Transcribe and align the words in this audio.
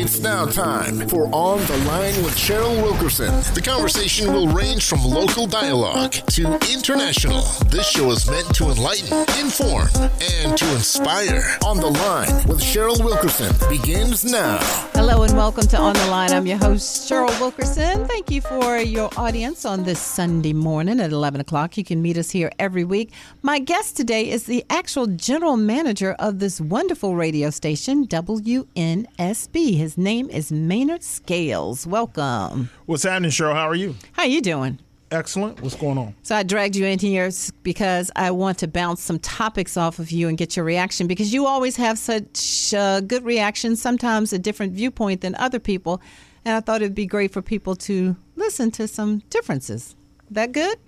It's 0.00 0.20
now 0.20 0.46
time 0.46 1.08
for 1.08 1.28
On 1.34 1.58
the 1.66 1.76
Line 1.78 2.14
with 2.22 2.36
Cheryl 2.36 2.80
Wilkerson. 2.80 3.34
The 3.54 3.60
conversation 3.60 4.32
will 4.32 4.46
range 4.46 4.86
from 4.86 5.04
local 5.04 5.48
dialogue 5.48 6.12
to 6.12 6.54
international. 6.72 7.42
This 7.66 7.90
show 7.90 8.08
is 8.12 8.30
meant 8.30 8.54
to 8.54 8.70
enlighten, 8.70 9.12
inform, 9.44 9.88
and 10.20 10.56
to 10.56 10.72
inspire. 10.76 11.42
On 11.66 11.78
the 11.78 11.90
Line 11.90 12.46
with 12.46 12.60
Cheryl 12.60 13.04
Wilkerson 13.04 13.52
begins 13.68 14.24
now. 14.24 14.60
Hello 14.98 15.22
and 15.22 15.36
welcome 15.36 15.64
to 15.68 15.76
On 15.76 15.92
the 15.92 16.06
Line. 16.06 16.32
I'm 16.32 16.44
your 16.44 16.58
host, 16.58 17.08
Cheryl 17.08 17.30
Wilkerson. 17.40 18.04
Thank 18.08 18.32
you 18.32 18.40
for 18.40 18.78
your 18.78 19.08
audience 19.16 19.64
on 19.64 19.84
this 19.84 20.00
Sunday 20.00 20.52
morning 20.52 20.98
at 20.98 21.12
11 21.12 21.40
o'clock. 21.40 21.78
You 21.78 21.84
can 21.84 22.02
meet 22.02 22.18
us 22.18 22.32
here 22.32 22.50
every 22.58 22.82
week. 22.82 23.12
My 23.42 23.60
guest 23.60 23.96
today 23.96 24.28
is 24.28 24.46
the 24.46 24.64
actual 24.68 25.06
general 25.06 25.56
manager 25.56 26.16
of 26.18 26.40
this 26.40 26.60
wonderful 26.60 27.14
radio 27.14 27.50
station, 27.50 28.08
WNSB. 28.08 29.76
His 29.76 29.96
name 29.96 30.30
is 30.30 30.50
Maynard 30.50 31.04
Scales. 31.04 31.86
Welcome. 31.86 32.68
What's 32.86 33.04
happening, 33.04 33.30
Cheryl? 33.30 33.54
How 33.54 33.68
are 33.68 33.76
you? 33.76 33.94
How 34.14 34.24
are 34.24 34.28
you 34.28 34.42
doing? 34.42 34.80
Excellent. 35.10 35.60
What's 35.62 35.74
going 35.74 35.96
on? 35.96 36.14
So 36.22 36.36
I 36.36 36.42
dragged 36.42 36.76
you 36.76 36.84
in 36.84 36.98
here 36.98 37.30
because 37.62 38.10
I 38.14 38.30
want 38.30 38.58
to 38.58 38.68
bounce 38.68 39.02
some 39.02 39.18
topics 39.18 39.76
off 39.76 39.98
of 39.98 40.10
you 40.10 40.28
and 40.28 40.36
get 40.36 40.56
your 40.56 40.64
reaction 40.64 41.06
because 41.06 41.32
you 41.32 41.46
always 41.46 41.76
have 41.76 41.98
such 41.98 42.74
uh, 42.74 43.00
good 43.00 43.24
reactions, 43.24 43.80
sometimes 43.80 44.32
a 44.32 44.38
different 44.38 44.72
viewpoint 44.72 45.22
than 45.22 45.34
other 45.36 45.58
people. 45.58 46.02
And 46.44 46.54
I 46.56 46.60
thought 46.60 46.82
it'd 46.82 46.94
be 46.94 47.06
great 47.06 47.32
for 47.32 47.42
people 47.42 47.74
to 47.76 48.16
listen 48.36 48.70
to 48.72 48.86
some 48.86 49.20
differences. 49.30 49.96
That 50.30 50.52
good? 50.52 50.78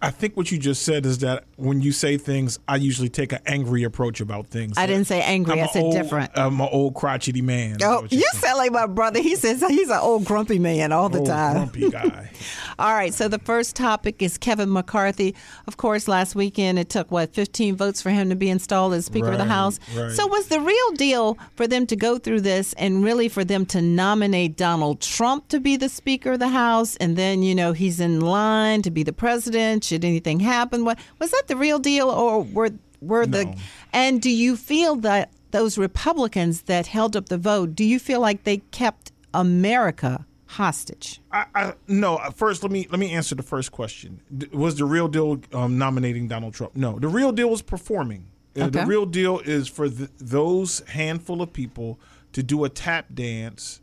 I 0.00 0.10
think 0.10 0.36
what 0.36 0.50
you 0.50 0.58
just 0.58 0.82
said 0.82 1.06
is 1.06 1.18
that 1.18 1.44
when 1.56 1.80
you 1.80 1.92
say 1.92 2.16
things, 2.18 2.58
I 2.68 2.76
usually 2.76 3.08
take 3.08 3.32
an 3.32 3.40
angry 3.46 3.82
approach 3.84 4.20
about 4.20 4.46
things. 4.48 4.74
I 4.76 4.86
didn't 4.86 5.06
say 5.06 5.22
angry. 5.22 5.54
I'm 5.60 5.64
I 5.64 5.70
said 5.72 5.82
old- 5.84 5.92
different. 5.94 6.30
I'm 6.34 6.60
an 6.60 6.68
old 6.70 6.94
crotchety 6.94 7.40
man. 7.42 7.78
Oh, 7.82 8.02
you 8.10 8.20
saying. 8.20 8.42
sound 8.42 8.58
like 8.58 8.72
my 8.72 8.86
brother. 8.86 9.20
He 9.20 9.36
says 9.36 9.60
he's 9.68 9.88
an 9.88 9.98
old 10.00 10.24
grumpy 10.26 10.58
man 10.58 10.92
all 10.92 11.08
the 11.08 11.18
old 11.18 11.28
time. 11.28 11.54
grumpy 11.54 11.90
guy. 11.90 12.30
All 12.78 12.92
right, 12.92 13.14
so 13.14 13.26
the 13.28 13.38
first 13.38 13.74
topic 13.74 14.20
is 14.22 14.36
Kevin 14.36 14.70
McCarthy. 14.70 15.34
Of 15.66 15.78
course, 15.78 16.08
last 16.08 16.34
weekend 16.34 16.78
it 16.78 16.90
took, 16.90 17.10
what, 17.10 17.32
15 17.32 17.74
votes 17.76 18.02
for 18.02 18.10
him 18.10 18.28
to 18.28 18.36
be 18.36 18.50
installed 18.50 18.92
as 18.92 19.06
Speaker 19.06 19.32
of 19.32 19.38
the 19.38 19.44
House. 19.46 19.80
right. 19.96 20.10
So, 20.12 20.26
was 20.26 20.48
the 20.48 20.60
real 20.60 20.92
deal 20.92 21.38
for 21.54 21.66
them 21.66 21.86
to 21.86 21.96
go 21.96 22.18
through 22.18 22.42
this 22.42 22.74
and 22.74 23.02
really 23.02 23.28
for 23.30 23.44
them 23.44 23.64
to 23.66 23.80
nominate 23.80 24.56
Donald 24.58 25.00
Trump 25.00 25.48
to 25.48 25.58
be 25.58 25.76
the 25.76 25.88
Speaker 25.88 26.32
of 26.32 26.38
the 26.38 26.48
House? 26.48 26.96
And 26.96 27.16
then, 27.16 27.42
you 27.42 27.54
know, 27.54 27.72
he's 27.72 27.98
in 27.98 28.20
line 28.20 28.82
to 28.82 28.90
be 28.90 29.02
the 29.02 29.12
president 29.14 29.84
should 29.84 30.04
anything 30.04 30.40
happen? 30.40 30.84
What 30.84 30.98
Was 31.18 31.30
that 31.30 31.45
the 31.48 31.56
real 31.56 31.78
deal, 31.78 32.08
or 32.10 32.42
were, 32.42 32.70
were 33.00 33.26
the. 33.26 33.56
And 33.92 34.20
do 34.20 34.30
you 34.30 34.56
feel 34.56 34.96
that 34.96 35.30
those 35.50 35.78
Republicans 35.78 36.62
that 36.62 36.86
held 36.88 37.16
up 37.16 37.28
the 37.28 37.38
vote, 37.38 37.74
do 37.74 37.84
you 37.84 37.98
feel 37.98 38.20
like 38.20 38.44
they 38.44 38.58
kept 38.70 39.12
America 39.32 40.26
hostage? 40.46 41.20
I, 41.32 41.44
I 41.54 41.74
no. 41.88 42.18
First, 42.34 42.62
let 42.62 42.72
me 42.72 42.86
let 42.90 42.98
me 43.00 43.12
answer 43.12 43.34
the 43.34 43.42
first 43.42 43.72
question. 43.72 44.20
D- 44.36 44.48
Was 44.52 44.76
the 44.76 44.84
real 44.84 45.08
deal 45.08 45.40
um, 45.52 45.78
nominating 45.78 46.28
Donald 46.28 46.54
Trump? 46.54 46.76
No, 46.76 46.98
the 46.98 47.08
real 47.08 47.32
deal 47.32 47.50
was 47.50 47.62
performing. 47.62 48.26
Uh, 48.58 48.68
The 48.68 48.86
real 48.86 49.04
deal 49.06 49.38
is 49.40 49.68
for 49.68 49.88
th- 49.88 50.08
those 50.18 50.80
handful 50.88 51.42
of 51.42 51.52
people 51.52 51.98
to 52.32 52.42
do 52.42 52.64
a 52.64 52.68
tap 52.68 53.06
dance 53.14 53.80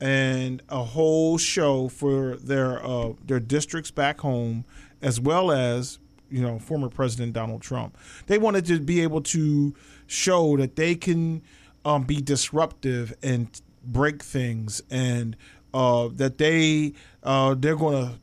and 0.00 0.62
a 0.68 0.82
whole 0.84 1.38
show 1.38 1.88
for 1.88 2.36
their 2.36 2.84
uh, 2.84 3.12
their 3.24 3.40
districts 3.40 3.90
back 3.90 4.20
home, 4.20 4.64
as 5.00 5.20
well 5.20 5.50
as 5.52 5.98
you 6.30 6.42
know 6.42 6.58
former 6.58 6.88
President 6.88 7.32
Donald 7.32 7.62
Trump. 7.62 7.96
They 8.26 8.38
wanted 8.38 8.66
to 8.66 8.80
be 8.80 9.00
able 9.02 9.22
to 9.22 9.74
show 10.06 10.56
that 10.56 10.76
they 10.76 10.94
can 10.94 11.42
um, 11.84 12.04
be 12.04 12.20
disruptive 12.20 13.14
and 13.22 13.48
break 13.84 14.22
things, 14.22 14.82
and 14.90 15.36
uh, 15.72 16.08
that 16.12 16.38
they 16.38 16.94
uh, 17.22 17.54
they're 17.58 17.76
going 17.76 18.06
to 18.06 18.18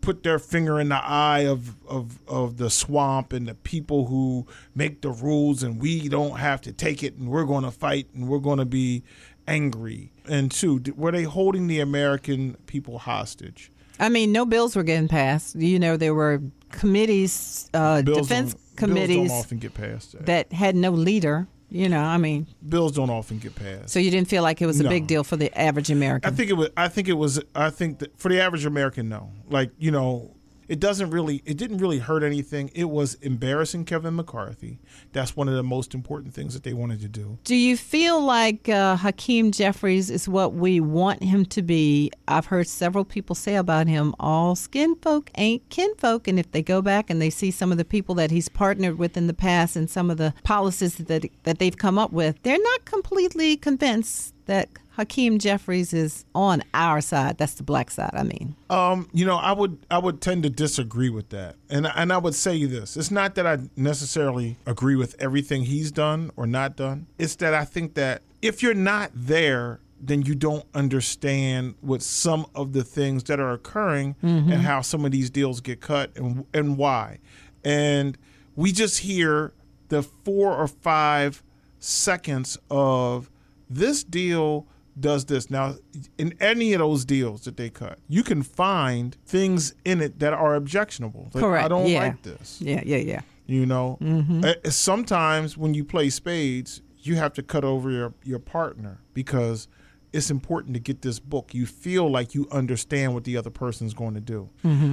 put 0.00 0.22
their 0.22 0.38
finger 0.38 0.78
in 0.78 0.88
the 0.88 1.02
eye 1.02 1.46
of, 1.46 1.74
of 1.86 2.20
of 2.28 2.58
the 2.58 2.70
swamp 2.70 3.32
and 3.32 3.48
the 3.48 3.54
people 3.54 4.06
who 4.06 4.46
make 4.74 5.00
the 5.00 5.10
rules, 5.10 5.62
and 5.62 5.80
we 5.80 6.08
don't 6.08 6.38
have 6.38 6.60
to 6.60 6.72
take 6.72 7.02
it, 7.02 7.16
and 7.16 7.28
we're 7.28 7.44
going 7.44 7.64
to 7.64 7.70
fight, 7.70 8.06
and 8.14 8.28
we're 8.28 8.38
going 8.38 8.58
to 8.58 8.64
be 8.64 9.02
angry. 9.48 10.10
And 10.28 10.50
two, 10.50 10.82
were 10.96 11.12
they 11.12 11.24
holding 11.24 11.66
the 11.66 11.80
American 11.80 12.56
people 12.66 12.98
hostage? 12.98 13.70
I 13.98 14.08
mean, 14.08 14.32
no 14.32 14.44
bills 14.44 14.76
were 14.76 14.82
getting 14.82 15.08
passed. 15.08 15.56
You 15.56 15.78
know, 15.78 15.96
there 15.96 16.14
were 16.14 16.42
committees, 16.76 17.68
uh, 17.74 18.02
Bills 18.02 18.18
defense 18.28 18.54
committees 18.76 19.16
bills 19.16 19.28
don't 19.28 19.38
often 19.38 19.58
get 19.58 19.74
passed. 19.74 20.12
That. 20.12 20.26
that 20.26 20.52
had 20.52 20.76
no 20.76 20.90
leader. 20.90 21.46
You 21.68 21.88
know, 21.88 22.00
I 22.00 22.16
mean, 22.16 22.46
bills 22.68 22.92
don't 22.92 23.10
often 23.10 23.38
get 23.40 23.56
passed. 23.56 23.90
so 23.90 23.98
you 23.98 24.12
didn't 24.12 24.28
feel 24.28 24.44
like 24.44 24.62
it 24.62 24.66
was 24.66 24.78
a 24.78 24.84
No. 24.84 24.88
big 24.88 25.08
deal 25.08 25.24
for 25.24 25.36
the 25.36 25.52
average 25.58 25.90
American. 25.90 26.32
I 26.32 26.36
think 26.36 26.48
it 26.48 26.52
was. 26.52 26.68
I 26.76 26.86
think 26.86 27.08
it 27.08 27.14
was. 27.14 27.40
I 27.56 27.70
think 27.70 27.98
that 27.98 28.16
for 28.16 28.28
the 28.28 28.40
average 28.40 28.64
American, 28.64 29.08
no. 29.08 29.30
Like 29.50 29.72
you 29.76 29.90
know, 29.90 30.35
it 30.68 30.80
doesn't 30.80 31.10
really. 31.10 31.42
It 31.44 31.56
didn't 31.56 31.78
really 31.78 31.98
hurt 31.98 32.22
anything. 32.22 32.70
It 32.74 32.90
was 32.90 33.14
embarrassing 33.14 33.84
Kevin 33.84 34.16
McCarthy. 34.16 34.78
That's 35.12 35.36
one 35.36 35.48
of 35.48 35.54
the 35.54 35.62
most 35.62 35.94
important 35.94 36.34
things 36.34 36.54
that 36.54 36.62
they 36.62 36.72
wanted 36.72 37.00
to 37.00 37.08
do. 37.08 37.38
Do 37.44 37.54
you 37.54 37.76
feel 37.76 38.20
like 38.20 38.68
uh, 38.68 38.96
Hakeem 38.96 39.52
Jeffries 39.52 40.10
is 40.10 40.28
what 40.28 40.54
we 40.54 40.80
want 40.80 41.22
him 41.22 41.44
to 41.46 41.62
be? 41.62 42.10
I've 42.28 42.46
heard 42.46 42.68
several 42.68 43.04
people 43.04 43.34
say 43.34 43.56
about 43.56 43.86
him, 43.86 44.14
all 44.18 44.54
skin 44.56 44.96
folk 44.96 45.30
ain't 45.36 45.68
kinfolk. 45.70 46.28
And 46.28 46.38
if 46.38 46.50
they 46.52 46.62
go 46.62 46.82
back 46.82 47.10
and 47.10 47.20
they 47.20 47.30
see 47.30 47.50
some 47.50 47.72
of 47.72 47.78
the 47.78 47.84
people 47.84 48.14
that 48.16 48.30
he's 48.30 48.48
partnered 48.48 48.98
with 48.98 49.16
in 49.16 49.26
the 49.26 49.34
past 49.34 49.76
and 49.76 49.88
some 49.88 50.10
of 50.10 50.16
the 50.16 50.34
policies 50.44 50.96
that, 50.96 51.26
that 51.44 51.58
they've 51.58 51.76
come 51.76 51.98
up 51.98 52.12
with, 52.12 52.42
they're 52.42 52.58
not 52.58 52.84
completely 52.84 53.56
convinced 53.56 54.35
that 54.46 54.68
Hakeem 54.96 55.38
Jeffries 55.38 55.92
is 55.92 56.24
on 56.34 56.62
our 56.72 57.00
side. 57.00 57.36
That's 57.36 57.54
the 57.54 57.62
black 57.62 57.90
side, 57.90 58.12
I 58.14 58.22
mean. 58.22 58.56
Um, 58.70 59.08
you 59.12 59.26
know, 59.26 59.36
I 59.36 59.52
would 59.52 59.78
I 59.90 59.98
would 59.98 60.20
tend 60.20 60.42
to 60.44 60.50
disagree 60.50 61.10
with 61.10 61.28
that, 61.30 61.56
and 61.68 61.86
and 61.86 62.12
I 62.12 62.18
would 62.18 62.34
say 62.34 62.64
this: 62.64 62.96
it's 62.96 63.10
not 63.10 63.34
that 63.34 63.46
I 63.46 63.58
necessarily 63.76 64.56
agree 64.66 64.96
with 64.96 65.14
everything 65.18 65.64
he's 65.64 65.92
done 65.92 66.30
or 66.36 66.46
not 66.46 66.76
done. 66.76 67.06
It's 67.18 67.36
that 67.36 67.52
I 67.52 67.64
think 67.64 67.94
that 67.94 68.22
if 68.40 68.62
you're 68.62 68.74
not 68.74 69.10
there, 69.14 69.80
then 70.00 70.22
you 70.22 70.34
don't 70.34 70.64
understand 70.74 71.74
what 71.80 72.02
some 72.02 72.46
of 72.54 72.72
the 72.72 72.84
things 72.84 73.24
that 73.24 73.38
are 73.38 73.52
occurring 73.52 74.16
and 74.22 74.52
how 74.54 74.80
some 74.80 75.04
of 75.04 75.10
these 75.10 75.28
deals 75.30 75.60
get 75.60 75.80
cut 75.80 76.16
and 76.16 76.46
and 76.54 76.78
why. 76.78 77.18
And 77.64 78.16
we 78.54 78.72
just 78.72 79.00
hear 79.00 79.52
the 79.88 80.02
four 80.02 80.56
or 80.56 80.68
five 80.68 81.42
seconds 81.78 82.58
of 82.70 83.30
this 83.68 84.04
deal 84.04 84.66
does 84.98 85.26
this. 85.26 85.50
Now, 85.50 85.74
in 86.18 86.34
any 86.40 86.72
of 86.72 86.78
those 86.78 87.04
deals 87.04 87.42
that 87.42 87.56
they 87.56 87.68
cut, 87.70 87.98
you 88.08 88.22
can 88.22 88.42
find 88.42 89.16
things 89.26 89.74
in 89.84 90.00
it 90.00 90.18
that 90.20 90.32
are 90.32 90.54
objectionable. 90.54 91.30
Like, 91.34 91.42
Correct. 91.44 91.64
I 91.64 91.68
don't 91.68 91.88
yeah. 91.88 92.00
like 92.00 92.22
this. 92.22 92.60
Yeah, 92.60 92.82
yeah, 92.84 92.96
yeah. 92.98 93.20
You 93.46 93.66
know, 93.66 93.98
Uh, 94.42 94.54
sometimes 94.70 95.56
when 95.56 95.74
you 95.74 95.84
play 95.84 96.10
spades, 96.10 96.82
you 96.98 97.16
have 97.16 97.32
to 97.34 97.42
cut 97.42 97.64
over 97.64 97.90
your, 97.90 98.14
your 98.24 98.38
partner 98.40 99.00
because 99.14 99.68
it's 100.12 100.30
important 100.30 100.74
to 100.74 100.80
get 100.80 101.02
this 101.02 101.20
book. 101.20 101.52
You 101.54 101.66
feel 101.66 102.10
like 102.10 102.34
you 102.34 102.48
understand 102.50 103.12
what 103.14 103.24
the 103.24 103.36
other 103.36 103.50
person's 103.50 103.92
going 103.94 104.14
to 104.14 104.20
do. 104.20 104.48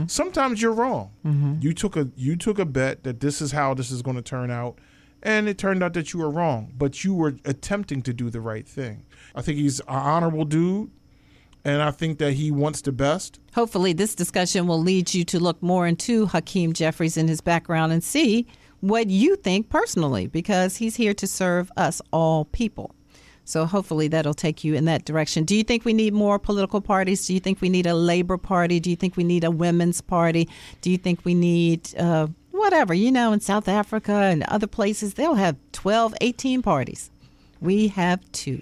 Sometimes 0.07 0.61
you're 0.61 0.73
wrong. 0.73 1.11
You 1.61 1.73
took 1.73 1.95
a 1.95 2.09
you 2.15 2.35
took 2.35 2.59
a 2.59 2.65
bet 2.65 3.03
that 3.05 3.21
this 3.21 3.41
is 3.41 3.53
how 3.53 3.73
this 3.73 3.89
is 3.89 4.01
going 4.01 4.17
to 4.17 4.21
turn 4.21 4.51
out, 4.51 4.79
and 5.23 5.47
it 5.47 5.57
turned 5.57 5.81
out 5.81 5.93
that 5.93 6.13
you 6.13 6.19
were 6.19 6.29
wrong. 6.29 6.71
But 6.77 7.03
you 7.03 7.15
were 7.15 7.35
attempting 7.45 8.01
to 8.03 8.13
do 8.13 8.29
the 8.29 8.41
right 8.41 8.67
thing. 8.67 9.05
I 9.33 9.41
think 9.41 9.57
he's 9.57 9.79
an 9.79 9.85
honorable 9.87 10.45
dude, 10.45 10.91
and 11.65 11.81
I 11.81 11.91
think 11.91 12.19
that 12.19 12.33
he 12.33 12.51
wants 12.51 12.81
the 12.81 12.91
best. 12.91 13.39
Hopefully, 13.55 13.93
this 13.93 14.13
discussion 14.13 14.67
will 14.67 14.81
lead 14.81 15.13
you 15.13 15.23
to 15.25 15.39
look 15.39 15.63
more 15.63 15.87
into 15.87 16.27
Hakeem 16.27 16.73
Jeffries 16.73 17.17
and 17.17 17.29
his 17.29 17.41
background 17.41 17.91
and 17.93 18.03
see 18.03 18.45
what 18.81 19.09
you 19.09 19.37
think 19.37 19.69
personally, 19.69 20.27
because 20.27 20.75
he's 20.77 20.97
here 20.97 21.13
to 21.13 21.25
serve 21.25 21.71
us 21.77 22.01
all 22.11 22.45
people. 22.45 22.93
So, 23.45 23.65
hopefully, 23.65 24.09
that'll 24.09 24.33
take 24.33 24.63
you 24.63 24.73
in 24.73 24.85
that 24.85 25.05
direction. 25.05 25.45
Do 25.45 25.55
you 25.55 25.63
think 25.63 25.85
we 25.85 25.93
need 25.93 26.13
more 26.13 26.37
political 26.37 26.81
parties? 26.81 27.25
Do 27.25 27.33
you 27.33 27.39
think 27.39 27.61
we 27.61 27.69
need 27.69 27.85
a 27.85 27.93
labor 27.93 28.37
party? 28.37 28.79
Do 28.81 28.89
you 28.89 28.95
think 28.97 29.15
we 29.15 29.23
need 29.23 29.43
a 29.45 29.51
women's 29.51 30.01
party? 30.01 30.49
Do 30.81 30.91
you 30.91 30.97
think 30.97 31.23
we 31.23 31.33
need 31.33 31.93
uh, 31.97 32.27
whatever? 32.63 32.93
You 32.93 33.11
know, 33.11 33.33
in 33.33 33.41
South 33.41 33.67
Africa 33.67 34.13
and 34.13 34.43
other 34.43 34.67
places, 34.67 35.15
they'll 35.15 35.35
have 35.35 35.57
12, 35.73 36.15
18 36.21 36.61
parties. 36.61 37.11
We 37.59 37.89
have 37.89 38.19
two. 38.31 38.61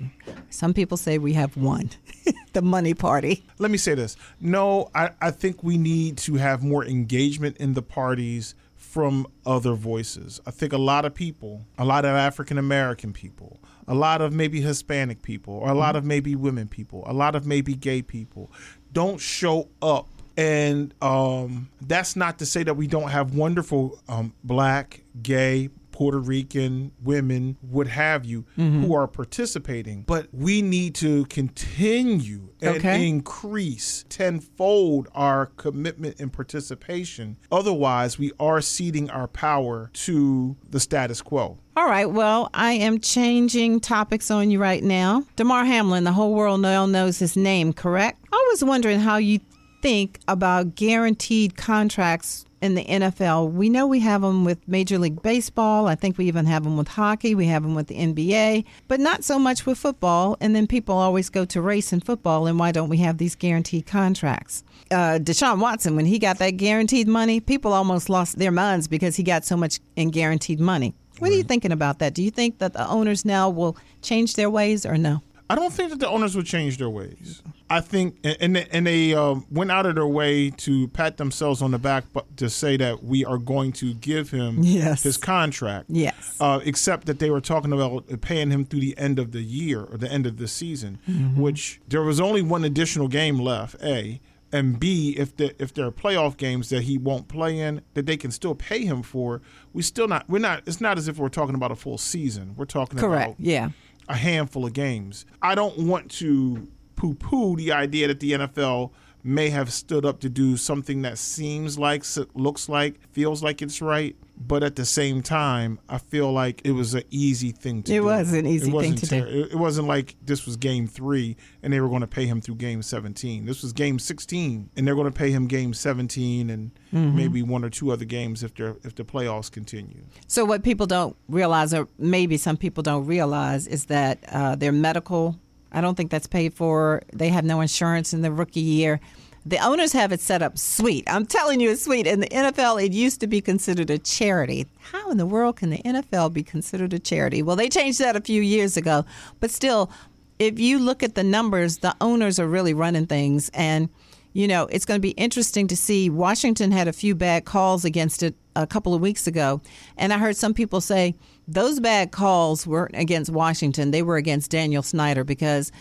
Some 0.50 0.74
people 0.74 0.98
say 0.98 1.18
we 1.18 1.34
have 1.34 1.56
one 1.56 1.92
the 2.54 2.62
money 2.62 2.94
party. 2.94 3.44
let 3.60 3.72
me 3.72 3.78
say 3.78 3.94
this. 3.96 4.18
No, 4.40 4.90
I, 4.94 5.12
I 5.22 5.32
think 5.32 5.64
we 5.64 5.78
need 5.78 6.18
to 6.20 6.36
have 6.36 6.64
more 6.64 6.84
engagement 6.86 7.58
in 7.58 7.74
the 7.74 7.82
parties 7.82 8.56
from 8.76 9.26
other 9.46 9.74
voices. 9.74 10.42
I 10.46 10.52
think 10.52 10.74
a 10.74 10.78
lot 10.78 11.06
of 11.06 11.14
people, 11.14 11.66
a 11.78 11.86
lot 11.86 12.04
of 12.06 12.12
African 12.12 12.58
American 12.58 13.14
people, 13.14 13.60
a 13.88 13.96
lot 13.96 14.22
of 14.22 14.34
maybe 14.34 14.62
Hispanic 14.62 15.22
people, 15.22 15.54
or 15.54 15.70
a 15.70 15.74
lot 15.74 15.90
mm-hmm. 15.90 15.98
of 15.98 16.06
maybe 16.06 16.36
women 16.36 16.68
people, 16.68 17.04
a 17.08 17.14
lot 17.14 17.36
of 17.36 17.46
maybe 17.46 17.74
gay 17.74 18.02
people 18.02 18.52
don't 18.92 19.20
show 19.20 19.70
up. 19.82 20.10
And 20.38 20.94
um, 21.02 21.70
that's 21.82 22.16
not 22.16 22.40
to 22.40 22.46
say 22.46 22.64
that 22.64 22.76
we 22.76 22.88
don't 22.88 23.10
have 23.10 23.36
wonderful 23.36 24.00
um, 24.08 24.34
black, 24.44 25.02
gay, 25.22 25.70
Puerto 25.92 26.20
Rican 26.20 26.92
women, 27.04 27.58
what 27.62 27.86
have 27.88 28.26
you, 28.26 28.46
Mm-hmm. 28.58 28.84
who 28.86 28.94
are 28.96 29.08
participating. 29.08 30.04
But 30.04 30.28
we 30.32 30.62
need 30.62 30.96
to 30.96 31.26
continue 31.26 32.50
and 32.62 32.78
Okay. 32.78 33.08
increase 33.08 34.06
tenfold 34.10 35.10
our 35.14 35.48
commitment 35.48 36.20
and 36.20 36.32
participation. 36.32 37.38
Otherwise, 37.52 38.18
we 38.18 38.32
are 38.40 38.62
ceding 38.62 39.10
our 39.10 39.28
power 39.28 39.90
to 39.94 40.56
the 40.70 40.80
status 40.80 41.22
quo. 41.22 41.58
All 41.76 41.86
right, 41.88 42.10
well, 42.10 42.50
I 42.54 42.74
am 42.74 43.00
changing 43.00 43.80
topics 43.80 44.30
on 44.32 44.50
you 44.52 44.60
right 44.60 44.84
now. 44.84 45.26
Damar 45.36 45.66
Hamlin, 45.66 46.04
the 46.04 46.12
whole 46.14 46.34
world 46.34 46.62
now 46.62 46.86
knows 46.86 47.20
his 47.20 47.36
name, 47.36 47.74
correct? 47.74 48.20
I 48.32 48.48
was 48.52 48.64
wondering 48.64 49.00
how 49.00 49.18
you 49.18 49.40
think 49.82 50.20
about 50.28 50.76
guaranteed 50.76 51.58
contracts 51.58 52.46
in 52.62 52.76
the 52.76 52.86
NFL. 52.86 53.52
We 53.52 53.70
know 53.70 53.88
we 53.88 54.00
have 54.02 54.22
them 54.22 54.46
with 54.46 54.68
Major 54.68 55.00
League 55.00 55.22
Baseball. 55.22 55.88
I 55.88 55.96
think 55.96 56.18
we 56.18 56.26
even 56.28 56.46
have 56.46 56.64
them 56.64 56.78
with 56.78 56.88
hockey. 56.88 57.34
We 57.34 57.48
have 57.48 57.64
them 57.64 57.74
with 57.74 57.88
the 57.88 57.96
NBA, 57.96 58.66
but 58.88 59.00
not 59.00 59.24
so 59.24 59.40
much 59.40 59.66
with 59.66 59.78
football. 59.78 60.38
And 60.40 60.56
then 60.56 60.68
people 60.68 60.96
always 60.96 61.30
go 61.30 61.44
to 61.46 61.62
race 61.62 61.92
in 61.92 62.02
football, 62.02 62.48
and 62.48 62.60
why 62.60 62.72
don't 62.72 62.90
we 62.90 62.98
have 62.98 63.18
these 63.18 63.36
guaranteed 63.36 63.88
contracts? 63.88 64.64
Uh, 64.92 65.20
Deshaun 65.22 65.60
Watson, 65.60 65.96
when 65.96 66.06
he 66.06 66.20
got 66.20 66.38
that 66.38 66.52
guaranteed 66.52 67.08
money, 67.08 67.40
people 67.40 67.74
almost 67.74 68.10
lost 68.10 68.38
their 68.38 68.52
minds 68.52 68.88
because 68.88 69.16
he 69.16 69.24
got 69.24 69.44
so 69.44 69.58
much 69.58 69.80
in 69.96 70.12
guaranteed 70.12 70.60
money. 70.60 70.94
What 71.20 71.32
are 71.32 71.36
you 71.36 71.44
thinking 71.44 71.72
about 71.72 72.00
that? 72.00 72.14
Do 72.16 72.24
you 72.24 72.32
think 72.32 72.58
that 72.60 72.74
the 72.74 72.88
owners 72.88 73.26
now 73.26 73.50
will 73.50 73.78
change 74.02 74.34
their 74.34 74.50
ways 74.50 74.86
or 74.86 74.98
no? 74.98 75.22
I 75.52 75.56
don't 75.56 75.74
think 75.74 75.90
that 75.90 76.00
the 76.00 76.08
owners 76.08 76.36
would 76.36 76.46
change 76.46 76.78
their 76.78 76.90
ways. 76.90 77.42
I 77.70 77.80
think, 77.82 78.18
and 78.24 78.56
they, 78.56 78.68
and 78.72 78.86
they 78.86 79.14
um, 79.14 79.46
went 79.50 79.72
out 79.72 79.86
of 79.86 79.96
their 79.96 80.08
way 80.08 80.50
to 80.50 80.88
pat 80.90 81.18
themselves 81.18 81.62
on 81.62 81.72
the 81.72 81.80
back, 81.80 82.04
but 82.14 82.36
to 82.38 82.50
say 82.50 82.76
that 82.78 83.04
we 83.04 83.24
are 83.26 83.38
going 83.38 83.72
to 83.74 83.94
give 83.94 84.30
him 84.32 84.60
Yes. 84.62 85.04
his 85.04 85.18
contract. 85.18 85.86
Yes. 85.90 86.38
Uh, 86.40 86.60
except 86.66 87.08
that 87.08 87.20
they 87.20 87.30
were 87.30 87.42
talking 87.42 87.72
about 87.72 88.22
paying 88.22 88.52
him 88.52 88.66
through 88.66 88.82
the 88.82 88.98
end 88.98 89.20
of 89.20 89.32
the 89.32 89.42
year 89.42 89.82
or 89.84 89.98
the 89.98 90.12
end 90.12 90.26
of 90.26 90.38
the 90.38 90.48
season, 90.48 91.00
which 91.38 91.80
there 91.88 92.02
was 92.04 92.20
only 92.20 92.42
one 92.42 92.64
additional 92.64 93.08
game 93.08 93.40
left. 93.40 93.76
A 93.84 94.20
and 94.54 94.78
B, 94.80 95.16
if 95.18 95.38
the 95.38 95.56
if 95.62 95.74
there 95.74 95.86
are 95.88 95.92
playoff 95.92 96.36
games 96.36 96.68
that 96.70 96.84
he 96.84 96.98
won't 96.98 97.30
play 97.30 97.58
in, 97.58 97.82
that 97.94 98.06
they 98.06 98.18
can 98.18 98.32
still 98.32 98.54
pay 98.54 98.84
him 98.84 99.02
for. 99.02 99.42
We 99.72 99.82
still 99.82 100.10
not. 100.10 100.28
We're 100.30 100.40
not. 100.40 100.64
It's 100.66 100.82
not 100.82 100.98
as 100.98 101.08
if 101.08 101.18
we're 101.18 101.30
talking 101.30 101.56
about 101.56 101.72
a 101.72 101.76
full 101.78 101.98
season. 101.98 102.56
We're 102.58 102.66
talking 102.66 103.00
Correct. 103.00 103.28
about 103.28 103.40
Yeah. 103.40 103.70
A 104.12 104.16
handful 104.16 104.66
of 104.66 104.74
games. 104.74 105.26
I 105.42 105.56
don't 105.56 105.78
want 105.78 106.12
to 106.12 106.68
poo 106.96 107.14
poo 107.16 107.56
the 107.56 107.72
idea 107.72 108.08
that 108.08 108.20
the 108.20 108.34
NFL 108.34 108.92
may 109.24 109.50
have 109.50 109.72
stood 109.72 110.06
up 110.06 110.20
to 110.22 110.30
do 110.30 110.58
something 110.58 111.02
that 111.04 111.18
seems 111.18 111.78
like, 111.78 112.04
looks 112.34 112.68
like, 112.70 113.00
feels 113.12 113.44
like 113.44 113.62
it's 113.62 113.82
right. 113.82 114.16
But 114.44 114.64
at 114.64 114.76
the 114.76 114.86
same 114.86 115.22
time, 115.22 115.78
I 115.88 116.00
feel 116.00 116.32
like 116.32 116.62
it 116.66 116.72
was 116.72 116.96
an 116.96 117.04
easy 117.12 117.52
thing 117.52 117.84
to 117.84 117.92
do. 117.92 117.94
It 117.94 118.00
do. 118.00 118.06
was 118.06 118.34
an 118.34 118.48
easy 118.48 118.72
thing 118.72 118.96
to 118.96 119.06
do. 119.06 119.16
It 119.18 119.52
it 119.52 119.56
wasn't 119.56 119.88
like 119.88 120.16
this 120.26 120.48
was 120.48 120.58
game 120.58 120.88
three 120.88 121.38
and 121.62 121.72
they 121.72 121.80
were 121.80 121.90
going 121.90 122.02
to 122.02 122.08
pay 122.08 122.26
him 122.26 122.42
through 122.42 122.56
game 122.56 122.82
17. 122.82 123.46
This 123.46 123.62
was 123.62 123.72
game 123.72 124.00
16 124.00 124.72
and 124.76 124.88
they're 124.88 124.96
going 124.96 125.06
to 125.06 125.12
pay 125.12 125.30
him 125.30 125.46
game 125.46 125.74
17 125.76 126.50
and 126.50 126.72
Mm-hmm. 126.92 127.16
maybe 127.16 127.42
one 127.42 127.64
or 127.64 127.70
two 127.70 127.90
other 127.90 128.04
games 128.04 128.44
if 128.44 128.54
they're 128.54 128.76
if 128.84 128.96
the 128.96 129.06
playoffs 129.06 129.50
continue. 129.50 130.02
So 130.28 130.44
what 130.44 130.62
people 130.62 130.86
don't 130.88 131.16
realize, 131.30 131.74
or 131.74 131.88
maybe 131.98 132.36
some 132.36 132.58
people 132.58 132.84
don't 132.84 133.06
realize, 133.06 133.66
is 133.66 133.86
that 133.86 134.20
uh, 134.28 134.56
their 134.56 134.74
medical. 134.74 135.40
I 135.72 135.82
don't 135.82 135.96
think 135.96 136.12
that's 136.12 136.28
paid 136.28 136.54
for. 136.54 137.02
They 137.14 137.30
have 137.30 137.46
no 137.46 137.62
insurance 137.62 138.14
in 138.14 138.22
the 138.22 138.32
rookie 138.32 138.60
year. 138.60 139.00
The 139.46 139.58
owners 139.58 139.92
have 139.94 140.12
it 140.12 140.20
set 140.20 140.44
up 140.44 140.58
sweet. 140.60 141.04
I'm 141.08 141.26
telling 141.26 141.60
you, 141.60 141.72
it's 141.72 141.84
sweet. 141.84 142.06
In 142.06 142.20
the 142.20 142.28
NFL, 142.28 142.84
it 142.84 142.94
used 142.94 143.20
to 143.22 143.28
be 143.28 143.42
considered 143.42 143.90
a 143.90 143.98
charity. 143.98 144.68
How 144.80 145.10
in 145.10 145.18
the 145.18 145.26
world 145.26 145.56
can 145.56 145.72
the 145.72 145.80
NFL 145.80 146.34
be 146.34 146.44
considered 146.44 146.94
a 146.94 147.00
charity? 147.00 147.42
Well, 147.42 147.56
they 147.56 147.68
changed 147.68 148.00
that 148.00 148.16
a 148.16 148.22
few 148.22 148.42
years 148.42 148.78
ago, 148.78 149.04
but 149.40 149.50
still, 149.50 149.90
if 150.38 150.60
you 150.60 150.78
look 150.78 151.02
at 151.02 151.16
the 151.16 151.24
numbers, 151.24 151.80
the 151.80 151.96
owners 152.02 152.40
are 152.40 152.48
really 152.48 152.74
running 152.74 153.08
things 153.08 153.50
and 153.54 153.90
you 154.34 154.48
know, 154.48 154.68
it's 154.68 154.86
going 154.86 154.98
to 154.98 155.02
be 155.02 155.12
interesting 155.12 155.68
to 155.68 155.76
see. 155.76 156.10
Washington 156.10 156.72
had 156.72 156.88
a 156.88 156.94
few 156.94 157.16
bad 157.16 157.46
calls 157.46 157.84
against 157.84 158.24
it 158.24 158.36
a 158.56 158.68
couple 158.68 158.94
of 158.94 159.02
weeks 159.02 159.28
ago. 159.28 159.62
And 159.98 160.14
I 160.14 160.18
heard 160.18 160.38
some 160.38 160.54
people 160.54 160.82
say 160.82 161.16
those 161.48 161.80
bad 161.80 162.12
calls 162.12 162.66
weren't 162.66 162.96
against 162.96 163.32
Washington, 163.32 163.92
they 163.92 164.02
were 164.02 164.18
against 164.18 164.52
Daniel 164.52 164.84
Snyder 164.84 165.24
because 165.24 165.72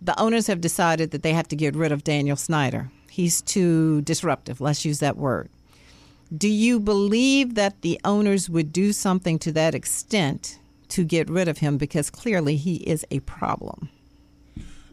the 0.00 0.18
owners 0.18 0.46
have 0.46 0.60
decided 0.60 1.10
that 1.10 1.22
they 1.22 1.34
have 1.34 1.48
to 1.48 1.56
get 1.56 1.76
rid 1.76 1.92
of 1.92 2.04
Daniel 2.04 2.36
Snyder. 2.36 2.90
He's 3.10 3.42
too 3.42 4.00
disruptive. 4.02 4.60
Let's 4.60 4.84
use 4.84 5.00
that 5.00 5.16
word. 5.16 5.50
Do 6.34 6.48
you 6.48 6.78
believe 6.78 7.54
that 7.56 7.82
the 7.82 8.00
owners 8.04 8.48
would 8.48 8.72
do 8.72 8.92
something 8.92 9.38
to 9.40 9.52
that 9.52 9.74
extent 9.74 10.58
to 10.88 11.04
get 11.04 11.28
rid 11.28 11.48
of 11.48 11.58
him? 11.58 11.76
Because 11.76 12.08
clearly 12.08 12.56
he 12.56 12.76
is 12.76 13.04
a 13.10 13.20
problem. 13.20 13.90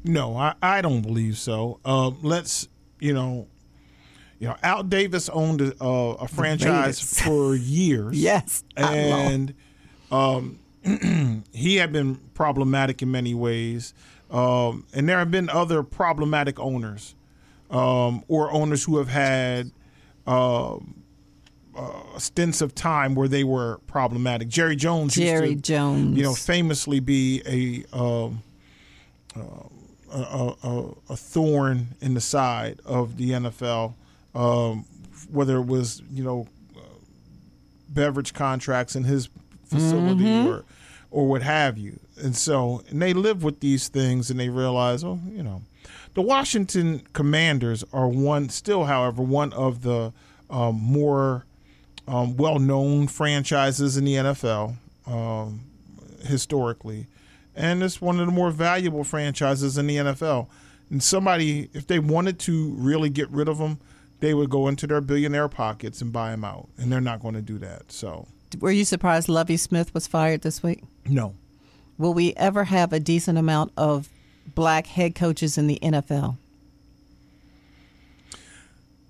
No, 0.04 0.36
I, 0.36 0.56
I 0.62 0.82
don't 0.82 1.02
believe 1.02 1.38
so. 1.38 1.80
Um, 1.86 2.18
let's 2.22 2.68
you 3.00 3.14
know, 3.14 3.48
you 4.40 4.48
know, 4.48 4.56
Al 4.64 4.84
Davis 4.84 5.30
owned 5.30 5.62
a, 5.62 5.84
a, 5.84 6.14
a 6.14 6.28
franchise 6.28 7.00
for 7.00 7.56
years. 7.56 8.16
Yes, 8.22 8.64
and 8.76 9.54
um, 10.12 10.60
he 11.54 11.76
had 11.76 11.92
been 11.92 12.16
problematic 12.34 13.02
in 13.02 13.12
many 13.12 13.34
ways, 13.34 13.94
um, 14.32 14.86
and 14.94 15.08
there 15.08 15.20
have 15.20 15.32
been 15.32 15.50
other 15.50 15.84
problematic 15.84 16.60
owners 16.60 17.16
um, 17.72 18.24
or 18.28 18.52
owners 18.52 18.84
who 18.84 18.98
have 18.98 19.10
had. 19.10 19.72
Um, 20.26 21.04
uh, 21.78 22.18
stints 22.18 22.62
of 22.62 22.74
time 22.74 23.14
where 23.14 23.28
they 23.28 23.44
were 23.44 23.80
problematic. 23.86 24.48
Jerry 24.48 24.76
Jones, 24.76 25.14
Jerry 25.14 25.52
used 25.52 25.64
to, 25.66 25.74
Jones. 25.74 26.18
you 26.18 26.24
know, 26.24 26.34
famously 26.34 27.00
be 27.00 27.44
a 27.46 27.96
um, 27.96 28.42
a, 29.36 29.42
a, 30.12 30.54
a- 30.64 30.94
a 31.10 31.16
thorn 31.16 31.88
in 32.02 32.14
the 32.14 32.22
side 32.22 32.80
of 32.86 33.18
the 33.18 33.32
NFL, 33.32 33.94
um, 34.36 34.86
whether 35.32 35.58
it 35.58 35.66
was 35.66 36.02
you 36.12 36.24
know 36.24 36.48
uh, 36.76 36.80
beverage 37.90 38.34
contracts 38.34 38.96
in 38.96 39.04
his 39.04 39.30
facility 39.66 40.24
Mm-hmm. 40.26 40.48
or 40.50 40.64
or 41.10 41.28
what 41.28 41.42
have 41.42 41.78
you. 41.78 42.00
And 42.22 42.36
so 42.36 42.84
and 42.90 43.02
they 43.02 43.14
live 43.14 43.44
with 43.44 43.60
these 43.62 43.88
things 43.88 44.30
and 44.30 44.40
they 44.40 44.50
realize, 44.50 45.04
oh, 45.04 45.20
you 45.32 45.42
know, 45.44 45.62
the 46.16 46.22
Washington 46.22 47.02
Commanders 47.14 47.84
are 47.94 48.08
one 48.08 48.50
still, 48.50 48.86
however, 48.86 49.22
one 49.22 49.54
of 49.54 49.84
the 49.84 50.12
um, 50.50 50.76
more 50.82 51.46
um, 52.08 52.36
well-known 52.38 53.08
franchises 53.08 53.98
in 53.98 54.06
the 54.06 54.16
NFL 54.16 54.76
um, 55.06 55.62
historically, 56.26 57.06
and 57.58 57.84
it's 57.84 58.00
one 58.00 58.20
of 58.20 58.26
the 58.28 58.32
more 58.32 58.52
valuable 58.52 59.04
franchises 59.04 59.78
in 59.78 59.88
the 59.88 59.98
NFL. 59.98 60.48
And 60.90 61.04
somebody, 61.04 61.70
if 61.74 61.88
they 61.88 62.00
wanted 62.00 62.40
to 62.40 62.70
really 62.78 63.10
get 63.10 63.30
rid 63.30 63.50
of 63.50 63.58
them, 63.58 63.80
they 64.22 64.34
would 64.34 64.50
go 64.50 64.68
into 64.70 64.88
their 64.88 65.02
billionaire 65.02 65.50
pockets 65.50 66.02
and 66.02 66.14
buy 66.14 66.32
them 66.32 66.46
out, 66.46 66.70
and 66.78 66.92
they're 66.92 67.02
not 67.02 67.20
going 67.22 67.34
to 67.36 67.42
do 67.42 67.58
that. 67.58 67.92
So, 67.92 68.28
Were 68.60 68.72
you 68.72 68.86
surprised 68.86 69.28
Lovie 69.28 69.58
Smith 69.58 69.94
was 69.94 70.08
fired 70.08 70.42
this 70.44 70.64
week? 70.64 70.84
no, 71.06 71.34
Will 71.98 72.14
we 72.14 72.34
ever 72.36 72.66
have 72.66 72.94
a 72.94 73.00
decent 73.00 73.38
amount 73.38 73.74
of 73.76 74.08
black 74.56 74.88
head 74.88 75.16
coaches 75.16 75.58
in 75.58 75.68
the 75.68 75.80
NFL? 75.82 76.38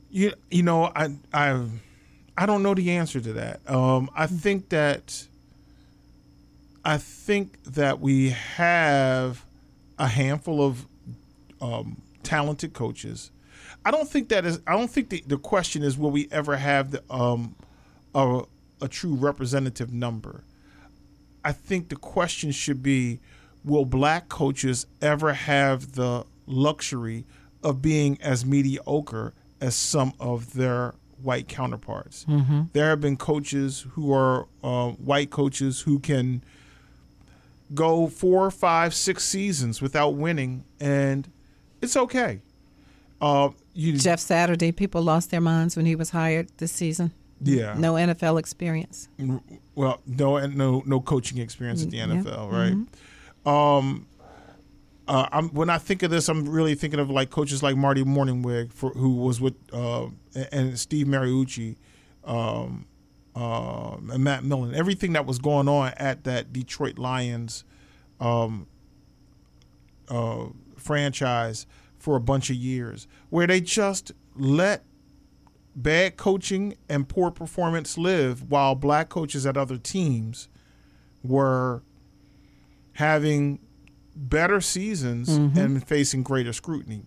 you 0.10 0.34
you 0.50 0.64
know, 0.64 0.86
I 0.96 1.10
I 1.34 1.66
I 2.38 2.46
don't 2.46 2.64
know 2.64 2.74
the 2.74 2.92
answer 2.92 3.20
to 3.20 3.34
that. 3.34 3.60
Um, 3.70 4.10
I 4.16 4.26
think 4.28 4.70
that 4.70 5.28
I 6.88 6.98
think 6.98 7.62
that 7.66 8.00
we 8.00 8.30
have 8.30 9.44
a 10.00 10.08
handful 10.08 10.66
of 10.66 10.88
um, 11.62 12.02
talented 12.24 12.72
coaches. 12.74 13.30
I 13.86 13.92
don't 13.92 14.08
think 14.08 14.30
that 14.30 14.46
is. 14.46 14.62
I 14.66 14.72
don't 14.72 14.90
think 14.90 15.10
the, 15.10 15.22
the 15.28 15.38
question 15.38 15.84
is 15.84 15.98
will 15.98 16.12
we 16.12 16.30
ever 16.32 16.56
have 16.56 16.92
the 16.92 17.04
um, 17.10 17.56
a, 18.16 18.44
a 18.82 18.88
true 18.88 19.16
representative 19.16 19.92
number. 19.92 20.46
I 21.44 21.52
think 21.52 21.90
the 21.90 21.98
question 21.98 22.52
should 22.52 22.82
be 22.82 23.20
will 23.66 23.86
black 23.86 24.30
coaches 24.30 24.88
ever 25.02 25.34
have 25.34 25.94
the 25.94 26.26
luxury 26.46 27.26
of 27.64 27.82
being 27.82 28.18
as 28.22 28.46
mediocre 28.46 29.34
as 29.60 29.76
some 29.76 30.14
of 30.22 30.54
their 30.54 30.96
white 31.22 31.50
counterparts? 31.50 32.26
There 32.72 32.90
have 32.90 33.02
been 33.02 33.18
coaches 33.18 33.86
who 33.92 34.14
are 34.14 34.48
uh, 34.64 34.92
white 34.92 35.32
coaches 35.32 35.82
who 35.82 36.00
can 36.00 36.44
go 37.74 38.08
four, 38.08 38.50
five, 38.52 38.94
six 38.94 39.24
seasons 39.24 39.82
without 39.82 40.16
winning, 40.16 40.64
and 40.80 41.30
it's 41.82 41.96
okay. 41.98 42.42
Uh, 43.20 43.50
you, 43.74 43.98
Jeff 43.98 44.20
Saturday, 44.20 44.72
people 44.72 45.02
lost 45.02 45.32
their 45.32 45.42
minds 45.42 45.76
when 45.76 45.86
he 45.86 45.96
was 45.96 46.12
hired 46.12 46.50
this 46.58 46.72
season. 46.72 47.12
yeah, 47.42 47.76
No 47.78 47.94
NFL 47.94 48.40
experience. 48.40 49.10
well, 49.76 50.02
no, 50.06 50.38
and 50.38 50.56
no, 50.56 50.84
no 50.86 51.00
coaching 51.02 51.38
experience 51.40 51.84
at 51.84 51.90
the 51.92 51.98
Mm, 51.98 52.08
yeah. 52.08 52.16
Mm-hmm. 52.16 52.28
NFL, 52.28 52.52
right? 53.46 53.78
Um, 53.78 54.08
uh, 55.08 55.28
I'm, 55.32 55.50
when 55.50 55.70
I 55.70 55.78
think 55.78 56.04
of 56.04 56.12
this, 56.12 56.28
I'm 56.30 56.48
really 56.48 56.76
thinking 56.76 57.00
of 57.00 57.10
like 57.10 57.30
coaches 57.30 57.64
like 57.64 57.76
Marty 57.78 58.04
Mornhinweg, 58.04 58.74
for, 58.74 58.90
who 58.92 59.16
was 59.16 59.40
with 59.40 59.56
uh, 59.72 60.08
and 60.52 60.78
Steve 60.78 61.08
Mariucci, 61.08 61.78
um, 62.26 62.86
and 63.40 64.24
Matt 64.24 64.44
Millen, 64.44 64.74
everything 64.74 65.14
that 65.14 65.26
was 65.26 65.38
going 65.40 65.68
on 65.68 65.94
at 65.98 66.24
that 66.24 66.52
Detroit 66.52 66.98
Lions 66.98 67.64
um, 68.20 68.66
uh, 70.10 70.46
franchise 70.78 71.66
for 72.00 72.16
a 72.16 72.20
bunch 72.20 72.50
of 72.50 72.56
years, 72.56 73.08
where 73.30 73.46
they 73.48 73.62
just 73.62 74.12
let 74.36 74.84
bad 75.76 76.18
coaching 76.18 76.76
and 76.90 77.08
poor 77.08 77.30
performance 77.30 77.98
live 77.98 78.50
while 78.50 78.74
black 78.74 79.10
coaches 79.10 79.46
at 79.46 79.56
other 79.58 79.78
teams 79.78 80.50
were 81.24 81.84
having 82.94 83.60
better 84.16 84.60
seasons 84.62 85.30
Mm-hmm. 85.38 85.60
and 85.60 85.88
facing 85.88 86.24
greater 86.24 86.54
scrutiny. 86.54 87.04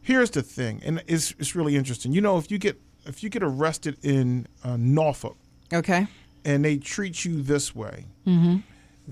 Here's 0.00 0.30
the 0.30 0.40
thing, 0.42 0.80
and 0.84 1.02
it's 1.08 1.34
it's 1.38 1.54
really 1.56 1.74
interesting. 1.76 2.12
You 2.12 2.20
know, 2.20 2.38
if 2.38 2.48
you 2.50 2.58
get 2.58 2.80
if 3.06 3.22
you 3.24 3.28
get 3.28 3.42
arrested 3.42 3.98
in 4.02 4.46
uh, 4.62 4.76
Norfolk 4.78 5.36
Okay. 5.72 6.06
and 6.44 6.64
they 6.64 6.78
treat 6.78 7.24
you 7.24 7.42
this 7.42 7.74
way, 7.74 8.06
mm-hmm. 8.26 8.58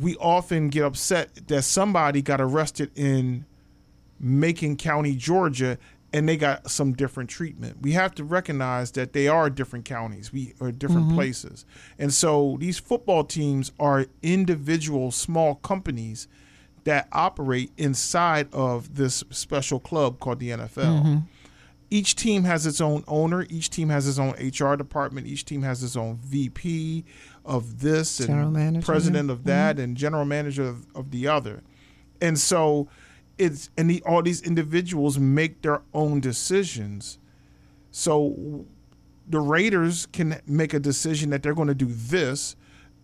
we 0.01 0.17
often 0.17 0.69
get 0.69 0.85
upset 0.85 1.49
that 1.49 1.63
somebody 1.63 2.23
got 2.23 2.41
arrested 2.41 2.91
in 2.95 3.45
Macon 4.19 4.77
County, 4.77 5.15
Georgia, 5.15 5.79
and 6.13 6.29
they 6.29 6.37
got 6.37 6.71
some 6.71 6.95
different 6.95 7.29
treatment. 7.29 7.83
We 7.83 7.93
have 7.93 8.15
to 8.15 8.25
recognize 8.25 8.93
that 8.93 9.13
they 9.13 9.29
are 9.29 9.51
different 9.51 9.85
counties, 9.85 10.33
we 10.33 10.55
are 10.61 10.73
different 10.73 11.09
mm-hmm. 11.09 11.17
places, 11.17 11.65
and 11.99 12.13
so 12.13 12.57
these 12.59 12.79
football 12.79 13.25
teams 13.25 13.73
are 13.79 14.07
individual 14.23 15.11
small 15.11 15.57
companies 15.57 16.29
that 16.85 17.09
operate 17.11 17.73
inside 17.77 18.49
of 18.53 18.95
this 18.95 19.25
special 19.31 19.81
club 19.81 20.21
called 20.21 20.39
the 20.39 20.51
NFL 20.51 21.03
mm-hmm. 21.03 21.17
Each 21.91 22.17
team 22.17 22.45
has 22.45 22.67
its 22.67 22.81
own 22.81 23.05
owner. 23.07 23.47
Each 23.49 23.71
team 23.71 23.89
has 23.91 24.09
its 24.09 24.19
own 24.19 24.33
HR 24.33 24.77
department. 24.77 25.27
Each 25.27 25.45
team 25.45 25.63
has 25.63 25.83
its 25.83 25.97
own 25.97 26.17
VP 26.17 27.05
of 27.45 27.81
this 27.81 28.19
and 28.21 28.53
manager, 28.53 28.85
president 28.85 29.31
of 29.31 29.45
that 29.45 29.77
mm-hmm. 29.77 29.85
and 29.85 29.97
general 29.97 30.25
manager 30.25 30.65
of, 30.65 30.87
of 30.95 31.11
the 31.11 31.29
other. 31.29 31.63
And 32.21 32.39
so 32.39 32.89
it's 33.39 33.71
and 33.77 33.89
the, 33.89 34.03
all 34.05 34.23
these 34.23 34.43
individuals 34.43 35.19
make 35.19 35.63
their 35.63 35.83
own 35.95 36.21
decisions. 36.21 37.19
So 37.91 38.67
the 39.29 39.41
Raiders 39.41 40.07
can 40.07 40.41
make 40.47 40.75
a 40.75 40.81
decision 40.81 41.31
that 41.31 41.43
they're 41.43 41.55
going 41.55 41.69
to 41.69 41.75
do 41.75 41.89
this, 41.89 42.57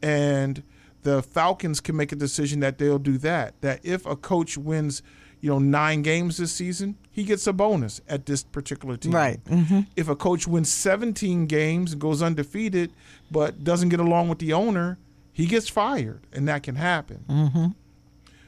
and 0.02 0.62
the 1.02 1.22
Falcons 1.22 1.80
can 1.80 1.96
make 1.96 2.12
a 2.12 2.16
decision 2.16 2.60
that 2.60 2.78
they'll 2.78 2.98
do 2.98 3.18
that. 3.18 3.60
That 3.60 3.80
if 3.84 4.06
a 4.06 4.16
coach 4.16 4.58
wins, 4.58 5.02
you 5.40 5.50
know, 5.50 5.58
nine 5.58 6.02
games 6.02 6.36
this 6.36 6.52
season, 6.52 6.96
he 7.12 7.24
gets 7.24 7.46
a 7.46 7.52
bonus 7.52 8.00
at 8.08 8.24
this 8.26 8.42
particular 8.42 8.96
team. 8.96 9.12
Right. 9.12 9.44
Mm-hmm. 9.44 9.80
If 9.96 10.08
a 10.08 10.16
coach 10.16 10.48
wins 10.48 10.72
17 10.72 11.46
games 11.46 11.92
and 11.92 12.00
goes 12.00 12.22
undefeated, 12.22 12.92
but 13.30 13.62
doesn't 13.62 13.90
get 13.90 14.00
along 14.00 14.30
with 14.30 14.38
the 14.38 14.54
owner, 14.54 14.98
he 15.30 15.46
gets 15.46 15.68
fired, 15.68 16.26
and 16.32 16.48
that 16.48 16.62
can 16.62 16.74
happen. 16.74 17.24
Mm-hmm. 17.28 17.66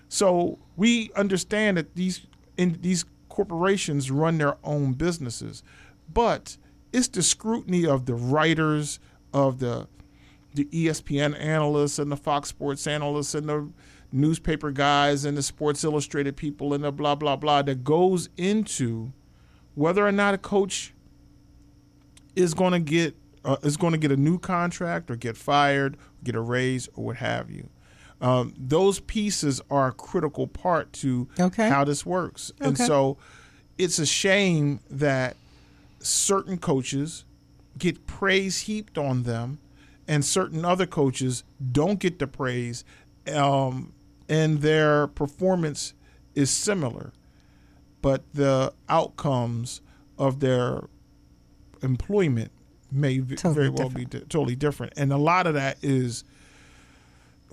So 0.08 0.58
we 0.76 1.10
understand 1.14 1.76
that 1.76 1.94
these 1.94 2.26
in 2.56 2.78
these 2.80 3.04
corporations 3.28 4.10
run 4.10 4.38
their 4.38 4.56
own 4.64 4.92
businesses, 4.92 5.62
but 6.12 6.56
it's 6.92 7.08
the 7.08 7.22
scrutiny 7.22 7.86
of 7.86 8.06
the 8.06 8.14
writers, 8.14 8.98
of 9.32 9.58
the 9.58 9.88
the 10.54 10.66
ESPN 10.66 11.38
analysts 11.38 11.98
and 11.98 12.10
the 12.10 12.16
Fox 12.16 12.48
Sports 12.48 12.86
analysts 12.86 13.34
and 13.34 13.48
the 13.48 13.68
newspaper 14.14 14.70
guys 14.70 15.24
and 15.24 15.36
the 15.36 15.42
Sports 15.42 15.82
Illustrated 15.84 16.36
people 16.36 16.72
and 16.72 16.84
the 16.84 16.92
blah 16.92 17.14
blah 17.14 17.36
blah 17.36 17.62
that 17.62 17.84
goes 17.84 18.28
into 18.36 19.12
whether 19.74 20.06
or 20.06 20.12
not 20.12 20.32
a 20.34 20.38
coach 20.38 20.94
is 22.36 22.54
going 22.54 22.72
to 22.72 22.78
get 22.78 23.14
uh, 23.44 23.56
is 23.62 23.76
going 23.76 23.92
to 23.92 23.98
get 23.98 24.10
a 24.10 24.16
new 24.16 24.38
contract 24.38 25.10
or 25.10 25.16
get 25.16 25.36
fired, 25.36 25.96
get 26.22 26.34
a 26.34 26.40
raise 26.40 26.88
or 26.94 27.04
what 27.06 27.16
have 27.16 27.50
you. 27.50 27.68
Um, 28.20 28.54
those 28.56 29.00
pieces 29.00 29.60
are 29.70 29.88
a 29.88 29.92
critical 29.92 30.46
part 30.46 30.92
to 30.94 31.28
Okay. 31.38 31.68
how 31.68 31.84
this 31.84 32.06
works, 32.06 32.52
and 32.60 32.78
so 32.78 33.18
it's 33.76 33.98
a 33.98 34.06
shame 34.06 34.80
that 34.88 35.36
certain 35.98 36.56
coaches 36.56 37.24
get 37.76 38.06
praise 38.06 38.60
heaped 38.60 38.96
on 38.96 39.24
them, 39.24 39.58
and 40.06 40.24
certain 40.24 40.64
other 40.64 40.86
coaches 40.86 41.42
don't 41.72 41.98
get 41.98 42.18
the 42.20 42.26
praise, 42.28 42.84
um, 43.34 43.92
and 44.28 44.60
their 44.60 45.06
performance 45.06 45.94
is 46.34 46.50
similar, 46.50 47.12
but 48.02 48.22
the 48.32 48.72
outcomes 48.88 49.80
of 50.18 50.40
their 50.40 50.88
employment 51.82 52.50
may 52.90 53.18
v- 53.18 53.36
Totally 53.36 53.54
very 53.54 53.68
well 53.70 53.90
be 53.90 54.04
di- 54.04 54.20
totally 54.20 54.56
different, 54.56 54.92
and 54.96 55.12
a 55.12 55.16
lot 55.16 55.46
of 55.46 55.54
that 55.54 55.78
is 55.82 56.24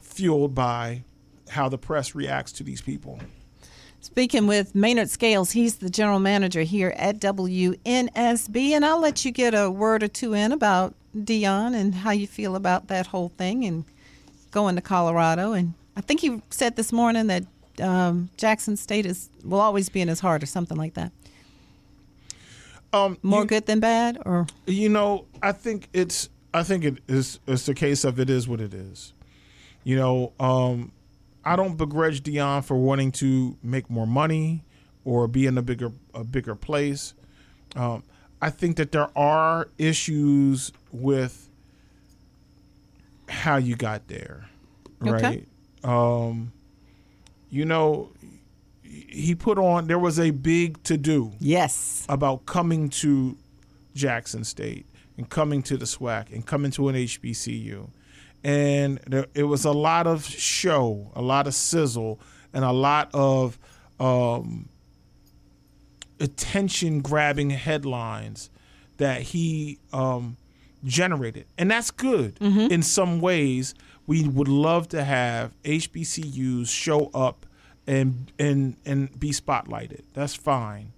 fueled 0.02 0.54
by 0.54 1.04
how 1.50 1.68
the 1.70 1.78
press 1.78 2.16
reacts 2.16 2.52
to 2.54 2.64
these 2.64 2.82
people. 2.82 3.20
Speaking 4.00 4.48
with 4.48 4.74
Maynard 4.74 5.10
Scales, 5.12 5.52
he's 5.52 5.76
the 5.76 5.90
general 5.90 6.20
manager 6.20 6.62
here 6.62 6.94
at 6.98 7.20
WNSB, 7.20 8.72
and 8.72 8.84
I'll 8.84 9.00
let 9.00 9.24
you 9.24 9.32
get 9.32 9.54
a 9.54 9.70
word 9.70 10.02
or 10.02 10.08
two 10.08 10.34
in 10.34 10.52
about 10.52 10.96
Deion 11.16 11.76
and 11.76 11.94
how 11.94 12.12
you 12.12 12.26
feel 12.26 12.56
about 12.56 12.88
that 12.88 13.08
whole 13.08 13.30
thing 13.30 13.64
and 13.64 13.86
going 14.50 14.76
to 14.76 14.82
Colorado. 14.82 15.54
And 15.54 15.76
I 15.96 16.02
think 16.02 16.24
you 16.24 16.42
said 16.50 16.76
this 16.76 16.92
morning 16.94 17.28
that 17.28 17.44
um, 17.82 18.30
Jackson 18.38 18.78
State 18.78 19.06
is 19.06 19.30
will 19.44 19.60
always 19.60 19.90
be 19.90 20.02
in 20.02 20.08
his 20.08 20.20
heart 20.20 20.44
or 20.44 20.46
something 20.46 20.78
like 20.78 20.94
that. 20.96 21.12
Um, 22.94 23.18
More 23.24 23.42
you- 23.42 23.48
good 23.48 23.66
than 23.66 23.80
bad, 23.80 24.18
or 24.26 24.48
You 24.68 24.90
know, 24.90 25.26
I 25.42 25.52
think 25.52 25.88
it's 25.94 26.30
I 26.54 26.64
think 26.64 26.84
it 26.84 26.98
is 27.08 27.40
it's 27.48 27.66
the 27.66 27.74
case 27.74 28.04
of 28.04 28.20
it 28.20 28.30
is 28.30 28.48
what 28.48 28.60
it 28.62 28.74
is. 28.74 29.14
You 29.84 29.96
know, 29.96 30.34
um, 30.40 30.92
I 31.44 31.56
don't 31.56 31.76
begrudge 31.78 32.22
Deion 32.22 32.64
for 32.64 32.76
wanting 32.78 33.12
to 33.14 33.58
make 33.64 33.90
more 33.90 34.06
money 34.06 34.64
or 35.06 35.28
be 35.28 35.46
in 35.48 35.58
a 35.58 35.62
bigger 35.62 35.92
a 36.14 36.24
bigger 36.24 36.56
place. 36.56 37.14
Um, 37.76 38.04
I 38.42 38.50
think 38.50 38.76
that 38.78 38.92
there 38.92 39.10
are 39.18 39.70
issues 39.78 40.72
with 40.92 41.50
how 43.30 43.56
you 43.58 43.76
got 43.76 44.08
there, 44.08 44.50
Okay. 45.06 45.46
Um, 45.84 46.52
you 47.50 47.66
know, 47.66 48.12
he 48.84 49.36
put 49.36 49.58
on 49.58 49.88
there 49.88 50.00
was 50.00 50.20
a 50.20 50.32
big 50.32 50.82
to 50.84 50.98
do 50.98 51.32
yes, 51.40 52.06
about 52.10 52.46
coming 52.46 52.90
to 52.90 53.38
Jackson 53.94 54.44
State 54.44 54.86
and 55.18 55.30
coming 55.30 55.62
to 55.64 55.78
the 55.78 55.86
SWAC 55.86 56.32
and 56.34 56.46
coming 56.46 56.72
to 56.72 56.90
an 56.90 56.96
HBCU. 56.96 57.90
And 58.44 59.00
there, 59.06 59.28
it 59.36 59.44
was 59.44 59.66
a 59.66 59.72
lot 59.72 60.08
of 60.08 60.26
show, 60.26 61.12
a 61.16 61.22
lot 61.22 61.46
of 61.46 61.54
sizzle, 61.54 62.20
and 62.54 62.66
a 62.66 62.72
lot 62.72 63.10
of 63.14 63.60
um, 64.00 64.70
attention 66.20 67.02
grabbing 67.02 67.52
headlines 67.52 68.50
that 68.98 69.22
he 69.22 69.80
um, 69.94 70.38
generated. 70.84 71.46
And 71.58 71.70
that's 71.70 71.92
good 71.92 72.36
mm-hmm. 72.36 72.72
in 72.72 72.82
some 72.82 73.20
ways. 73.20 73.74
We 74.08 74.28
would 74.28 74.48
love 74.48 74.90
to 74.90 75.04
have 75.04 75.54
HBCUs 75.64 76.70
show 76.70 77.12
up 77.14 77.46
and 77.88 78.32
and 78.38 78.76
and 78.86 79.20
be 79.20 79.32
spotlighted. 79.32 80.02
That's 80.14 80.36
fine 80.36 80.94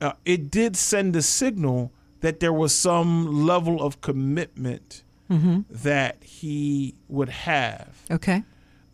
uh, 0.00 0.12
it 0.24 0.50
did 0.50 0.76
send 0.76 1.14
a 1.16 1.22
signal 1.22 1.92
that 2.20 2.40
there 2.40 2.52
was 2.52 2.74
some 2.74 3.44
level 3.46 3.82
of 3.82 4.00
commitment 4.00 5.02
mm-hmm. 5.30 5.60
that 5.70 6.22
he 6.22 6.94
would 7.08 7.28
have. 7.28 8.02
okay, 8.10 8.42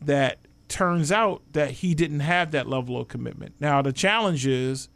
That 0.01 0.39
turns 0.69 1.13
out 1.13 1.43
that 1.53 1.71
he 1.71 1.95
didn't 1.95 2.21
have 2.21 2.51
that 2.51 2.69
level 2.69 3.01
of 3.01 3.09
commitment. 3.09 3.55
Now 3.61 3.83
the 3.83 3.93
challenge 3.93 4.47
is 4.47 4.89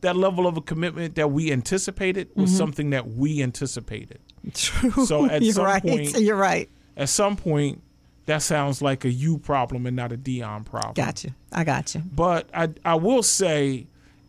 that 0.00 0.16
level 0.16 0.46
of 0.46 0.56
a 0.56 0.60
commitment 0.60 1.16
that 1.16 1.30
we 1.30 1.52
anticipated 1.52 2.30
was 2.34 2.50
mm-hmm. 2.50 2.58
something 2.58 2.90
that 2.90 3.08
we 3.08 3.42
anticipated. 3.42 4.20
true. 4.54 5.06
So 5.06 5.26
at 5.26 5.42
you're 5.42 5.52
some 5.54 5.64
right. 5.64 5.82
point- 5.82 6.18
you're 6.18 6.36
right. 6.36 6.68
At 6.96 7.08
some 7.08 7.36
point, 7.36 7.82
that 8.26 8.42
sounds 8.42 8.82
like 8.82 9.04
a 9.04 9.10
you 9.10 9.38
problem 9.38 9.86
and 9.86 9.96
not 9.96 10.12
a 10.12 10.16
Deion 10.16 10.64
problem. 10.64 10.94
Gotcha. 10.94 11.30
I 11.52 11.64
got 11.64 11.94
you. 11.94 12.02
But 12.14 12.48
I 12.52 12.68
I 12.84 12.94
will 12.96 13.22
say, 13.22 13.86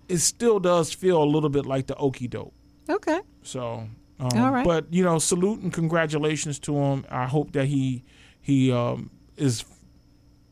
it 0.07 0.19
still 0.19 0.59
does 0.59 0.93
feel 0.93 1.21
a 1.21 1.25
little 1.25 1.49
bit 1.49 1.65
like 1.65 1.87
the 1.87 1.95
okey 1.95 2.27
doke. 2.27 2.53
Okay. 2.89 3.19
So, 3.43 3.87
um, 4.19 4.29
All 4.37 4.51
right. 4.51 4.65
but 4.65 4.85
you 4.93 5.03
know, 5.03 5.19
salute 5.19 5.59
and 5.61 5.73
congratulations 5.73 6.59
to 6.59 6.75
him. 6.75 7.05
I 7.09 7.25
hope 7.25 7.51
that 7.53 7.65
he 7.65 8.03
he 8.41 8.71
um, 8.71 9.09
is 9.37 9.65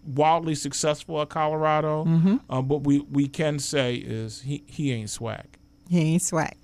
wildly 0.06 0.56
successful 0.56 1.22
at 1.22 1.30
Colorado. 1.30 2.06
Mm-hmm. 2.06 2.38
Um, 2.50 2.68
but 2.68 2.80
we 2.84 3.00
we 3.12 3.28
can 3.28 3.60
say 3.60 3.96
is 3.96 4.42
he 4.42 4.64
he 4.66 4.92
ain't 4.92 5.10
swag. 5.10 5.46
He 5.90 6.00
ain't 6.02 6.22
swag. 6.22 6.56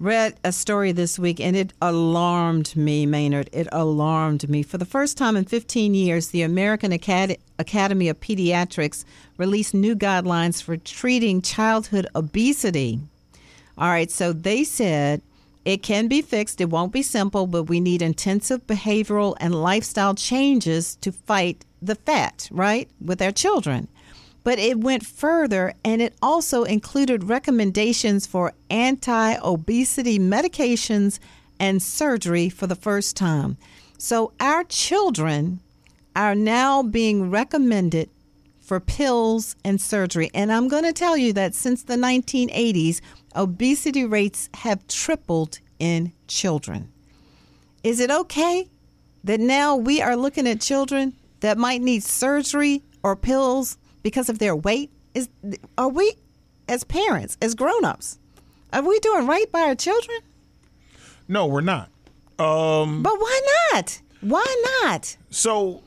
Read 0.00 0.36
a 0.42 0.50
story 0.50 0.92
this 0.92 1.18
week 1.18 1.40
and 1.40 1.54
it 1.54 1.74
alarmed 1.82 2.74
me, 2.74 3.04
Maynard. 3.04 3.50
It 3.52 3.68
alarmed 3.70 4.48
me. 4.48 4.62
For 4.62 4.78
the 4.78 4.86
first 4.86 5.18
time 5.18 5.36
in 5.36 5.44
15 5.44 5.94
years, 5.94 6.28
the 6.28 6.40
American 6.40 6.90
Acad- 6.90 7.36
Academy 7.58 8.08
of 8.08 8.18
Pediatrics 8.18 9.04
released 9.36 9.74
new 9.74 9.94
guidelines 9.94 10.62
for 10.62 10.78
treating 10.78 11.42
childhood 11.42 12.06
obesity. 12.14 12.98
All 13.76 13.88
right, 13.88 14.10
so 14.10 14.32
they 14.32 14.64
said 14.64 15.20
It 15.66 15.82
can 15.82 16.08
be 16.08 16.22
fixed. 16.22 16.62
It 16.62 16.70
won't 16.70 16.92
be 16.92 17.02
simple, 17.02 17.46
but 17.46 17.64
we 17.64 17.80
need 17.80 18.00
intensive 18.00 18.66
behavioral 18.66 19.36
and 19.38 19.54
lifestyle 19.62 20.14
changes 20.14 20.96
to 21.02 21.12
fight 21.12 21.66
the 21.82 21.94
fat, 21.94 22.48
right, 22.50 22.88
with 23.04 23.20
our 23.20 23.32
children. 23.32 23.88
But 24.42 24.58
it 24.58 24.78
went 24.78 25.04
further 25.04 25.74
and 25.84 26.00
it 26.00 26.14
also 26.22 26.64
included 26.64 27.24
recommendations 27.24 28.26
for 28.26 28.54
anti 28.70 29.36
obesity 29.42 30.18
medications 30.18 31.18
and 31.58 31.82
surgery 31.82 32.48
for 32.48 32.66
the 32.66 32.74
first 32.74 33.16
time. 33.16 33.58
So 33.98 34.32
our 34.40 34.64
children 34.64 35.60
are 36.16 36.34
now 36.34 36.82
being 36.82 37.30
recommended 37.30 38.08
for 38.60 38.80
pills 38.80 39.56
and 39.64 39.80
surgery. 39.80 40.30
And 40.32 40.52
I'm 40.52 40.68
going 40.68 40.84
to 40.84 40.92
tell 40.92 41.16
you 41.16 41.32
that 41.34 41.54
since 41.54 41.82
the 41.82 41.96
1980s, 41.96 43.00
obesity 43.34 44.04
rates 44.04 44.48
have 44.54 44.86
tripled 44.86 45.58
in 45.78 46.12
children. 46.28 46.90
Is 47.82 48.00
it 48.00 48.10
okay 48.10 48.68
that 49.24 49.40
now 49.40 49.76
we 49.76 50.00
are 50.00 50.16
looking 50.16 50.46
at 50.46 50.60
children 50.60 51.14
that 51.40 51.58
might 51.58 51.80
need 51.80 52.02
surgery 52.02 52.82
or 53.02 53.16
pills 53.16 53.76
because 54.02 54.28
of 54.28 54.38
their 54.38 54.54
weight? 54.54 54.90
Is 55.14 55.28
are 55.76 55.88
we 55.88 56.14
as 56.68 56.84
parents, 56.84 57.36
as 57.42 57.54
grown-ups, 57.54 58.18
are 58.72 58.82
we 58.82 58.98
doing 59.00 59.26
right 59.26 59.50
by 59.50 59.60
our 59.62 59.74
children? 59.74 60.18
No, 61.26 61.46
we're 61.46 61.60
not. 61.60 61.90
Um, 62.38 63.02
but 63.02 63.14
why 63.18 63.40
not? 63.72 64.00
Why 64.20 64.82
not? 64.82 65.16
So, 65.30 65.82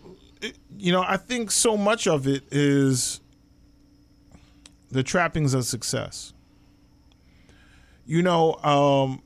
you 0.78 0.92
know, 0.92 1.04
I 1.08 1.18
think 1.18 1.52
so 1.52 1.78
much 1.78 2.08
of 2.08 2.28
it 2.28 2.44
is 2.52 3.22
the 4.92 5.04
trappings 5.04 5.54
of 5.54 5.66
success. 5.66 6.34
You 8.06 8.22
know, 8.22 8.56
um, 8.56 9.22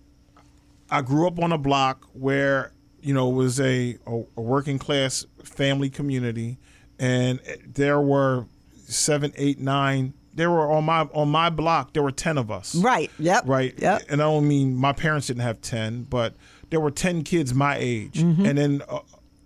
I 0.90 1.02
grew 1.02 1.28
up 1.28 1.40
on 1.40 1.52
a 1.52 1.58
block 1.58 2.08
where 2.14 2.72
you 3.02 3.14
know 3.14 3.30
it 3.30 3.34
was 3.34 3.60
a, 3.60 3.98
a, 4.06 4.24
a 4.38 4.42
working 4.42 4.80
class 4.80 5.26
family 5.44 5.90
community, 5.90 6.58
and 7.00 7.40
there 7.66 8.00
were 8.00 8.46
seven, 8.88 9.34
eight, 9.36 9.60
nine 9.60 10.14
there 10.38 10.52
were 10.52 10.72
on 10.72 10.86
my 10.86 11.02
on 11.14 11.30
my 11.30 11.50
block 11.50 11.94
there 11.94 12.04
were 12.04 12.12
10 12.12 12.38
of 12.38 12.50
us. 12.50 12.76
Right. 12.76 13.12
Yep. 13.20 13.44
Right? 13.48 13.74
Yep. 13.78 14.04
And 14.08 14.22
i 14.22 14.26
don't 14.26 14.48
mean 14.48 14.76
my 14.76 14.94
parents 14.94 15.28
didn't 15.28 15.42
have 15.42 15.60
10 15.62 16.04
but 16.04 16.36
there 16.70 16.80
were 16.80 16.92
10 16.92 17.24
kids 17.24 17.54
my 17.54 17.76
age. 17.78 18.20
Mm-hmm. 18.20 18.46
and 18.46 18.58
then 18.58 18.82
uh, 18.88 19.00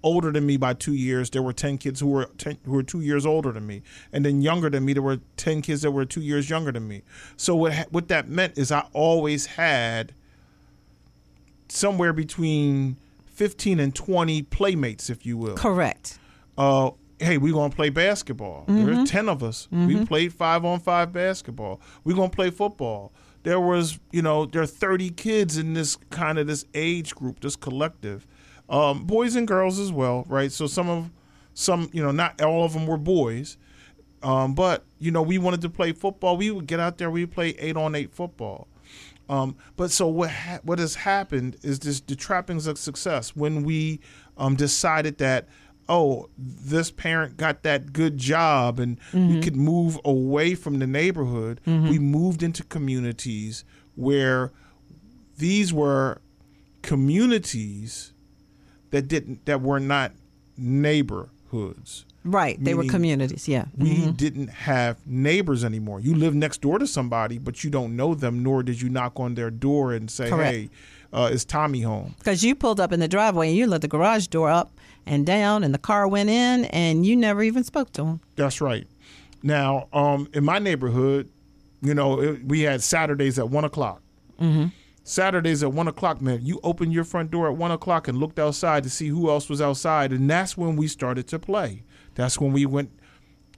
older 0.04 0.32
than 0.32 0.46
me 0.46 0.58
by 0.58 0.74
two 0.74 0.94
years 0.94 1.30
there 1.30 1.42
were 1.42 1.54
10 1.54 1.78
kids 1.78 2.02
who 2.02 2.08
were 2.08 2.26
10, 2.38 2.58
who 2.66 2.74
were 2.74 2.84
two 2.84 3.02
years 3.02 3.26
older 3.26 3.52
than 3.52 3.66
me. 3.66 3.82
And 4.12 4.26
then 4.26 4.42
younger 4.42 4.70
than 4.70 4.84
me 4.86 4.94
there 4.94 5.02
were 5.02 5.20
10 5.38 5.62
kids 5.62 5.82
that 5.82 5.92
were 5.92 6.06
two 6.06 6.22
years 6.22 6.50
younger 6.50 6.74
than 6.74 6.88
me. 6.88 7.04
So 7.38 7.56
what 7.56 7.74
what 7.92 8.10
that 8.10 8.28
meant 8.28 8.58
is 8.58 8.72
i 8.72 8.86
always 8.94 9.46
had 9.46 10.14
somewhere 11.70 12.12
between 12.12 12.98
15 13.28 13.80
and 13.80 13.96
20 13.96 14.42
playmates 14.44 15.10
if 15.10 15.26
you 15.26 15.38
will. 15.38 15.56
Correct. 15.56 16.20
Uh, 16.58 16.92
hey, 17.22 17.38
we're 17.38 17.54
gonna 17.54 17.74
play 17.74 17.90
basketball. 17.90 18.66
Mm-hmm. 18.68 18.86
There's 18.86 19.10
ten 19.10 19.30
of 19.30 19.44
us. 19.44 19.68
Mm-hmm. 19.72 19.88
We 19.88 20.06
played 20.06 20.34
five 20.34 20.66
on 20.66 20.80
five 20.80 21.14
basketball. 21.14 21.80
We're 22.04 22.16
gonna 22.16 22.30
play 22.30 22.50
football. 22.50 23.14
There 23.44 23.60
was, 23.60 24.00
you 24.12 24.22
know, 24.22 24.46
there 24.46 24.62
are 24.62 24.68
30 24.68 25.10
kids 25.12 25.58
in 25.58 25.74
this 25.74 25.96
kind 26.12 26.38
of 26.38 26.46
this 26.46 26.66
age 26.76 27.16
group, 27.16 27.40
this 27.40 27.56
collective, 27.56 28.28
um, 28.70 29.06
boys 29.06 29.36
and 29.36 29.48
girls 29.48 29.80
as 29.80 29.92
well, 29.92 30.26
right? 30.28 30.52
So 30.52 30.68
some 30.68 30.90
of, 30.90 31.10
some, 31.56 31.90
you 31.92 32.04
know, 32.04 32.12
not 32.12 32.40
all 32.40 32.64
of 32.64 32.74
them 32.74 32.86
were 32.86 32.98
boys, 32.98 33.58
um, 34.22 34.54
but 34.54 34.86
you 35.00 35.12
know, 35.12 35.24
we 35.24 35.38
wanted 35.38 35.62
to 35.62 35.70
play 35.70 35.92
football. 35.92 36.38
We 36.38 36.52
would 36.52 36.68
get 36.68 36.80
out 36.80 36.98
there. 36.98 37.10
We 37.10 37.26
play 37.26 37.50
eight 37.58 37.78
on 37.78 37.96
eight 37.96 38.14
football. 38.14 38.68
Um, 39.30 39.56
but 39.78 39.92
so 39.92 40.08
what 40.08 40.30
ha- 40.30 40.60
what 40.64 40.78
has 40.80 40.94
happened 40.94 41.56
is 41.64 41.80
this 41.80 42.02
the 42.02 42.16
trappings 42.16 42.68
of 42.68 42.78
success 42.78 43.36
when 43.36 43.64
we 43.64 44.02
um, 44.38 44.56
decided 44.56 45.18
that 45.20 45.48
oh, 45.92 46.30
this 46.38 46.90
parent 46.90 47.36
got 47.36 47.64
that 47.64 47.92
good 47.92 48.18
job 48.18 48.80
and 48.80 48.98
mm-hmm. 49.12 49.36
we 49.36 49.42
could 49.42 49.58
move 49.58 50.00
away 50.06 50.56
from 50.56 50.80
the 50.80 50.88
neighborhood. 50.88 51.60
Mm-hmm. 51.68 51.90
We 51.90 52.00
moved 52.00 52.42
into 52.42 52.64
communities 52.64 53.66
where 53.96 54.54
these 55.38 55.74
were 55.74 56.22
communities 56.82 58.14
that 58.92 59.10
didn't 59.10 59.46
that 59.46 59.62
were 59.62 59.82
not 59.82 60.14
neighborhoods. 60.58 62.06
Right, 62.24 62.64
they 62.64 62.76
were 62.76 62.86
communities. 62.86 63.48
Yeah, 63.50 63.66
we 63.76 63.96
mm-hmm. 63.96 64.12
didn't 64.12 64.48
have 64.50 65.06
neighbors 65.06 65.66
anymore. 65.66 66.00
You 66.00 66.16
live 66.16 66.36
next 66.36 66.62
door 66.62 66.78
to 66.80 66.88
somebody, 66.88 67.38
but 67.40 67.64
you 67.64 67.70
don't 67.70 67.96
know 67.96 68.14
them, 68.14 68.44
nor 68.44 68.64
did 68.64 68.80
you 68.80 68.90
knock 68.90 69.20
on 69.20 69.34
their 69.34 69.50
door 69.50 69.92
and 69.92 70.10
say, 70.10 70.30
Correct. 70.30 70.54
"Hey, 70.54 70.70
uh, 71.14 71.30
is 71.32 71.46
Tommy 71.46 71.82
home?" 71.82 72.16
Because 72.20 72.44
you 72.44 72.56
pulled 72.56 72.80
up 72.80 72.92
in 72.92 73.00
the 73.00 73.08
driveway 73.08 73.50
and 73.50 73.58
you 73.58 73.68
let 73.68 73.82
the 73.82 73.88
garage 73.88 74.28
door 74.28 74.50
up, 74.50 74.72
and 75.06 75.26
down, 75.26 75.64
and 75.64 75.74
the 75.74 75.80
car 75.80 76.08
went 76.08 76.30
in, 76.30 76.66
and 76.66 77.06
you 77.06 77.16
never 77.16 77.44
even 77.44 77.64
spoke 77.64 77.92
to 77.94 78.06
him. 78.06 78.22
That's 78.36 78.62
right. 78.62 78.88
Now, 79.44 79.88
um, 79.94 80.28
in 80.34 80.44
my 80.44 80.60
neighborhood, 80.60 81.30
you 81.82 81.94
know, 81.94 82.22
it, 82.22 82.46
we 82.46 82.62
had 82.62 82.84
Saturdays 82.84 83.40
at 83.40 83.50
one 83.50 83.66
o'clock. 83.66 84.02
Mm-hmm. 84.40 84.68
Saturdays 85.04 85.64
at 85.64 85.74
one 85.74 85.88
o'clock, 85.88 86.22
man. 86.22 86.40
You 86.44 86.60
opened 86.64 86.94
your 86.94 87.04
front 87.04 87.32
door 87.32 87.48
at 87.48 87.58
one 87.58 87.72
o'clock 87.72 88.08
and 88.08 88.18
looked 88.20 88.38
outside 88.38 88.84
to 88.84 88.90
see 88.90 89.08
who 89.08 89.30
else 89.30 89.50
was 89.50 89.60
outside, 89.60 90.12
and 90.12 90.30
that's 90.30 90.56
when 90.56 90.76
we 90.76 90.88
started 90.88 91.28
to 91.30 91.40
play. 91.40 91.84
That's 92.14 92.40
when 92.40 92.54
we 92.54 92.66
went 92.66 92.92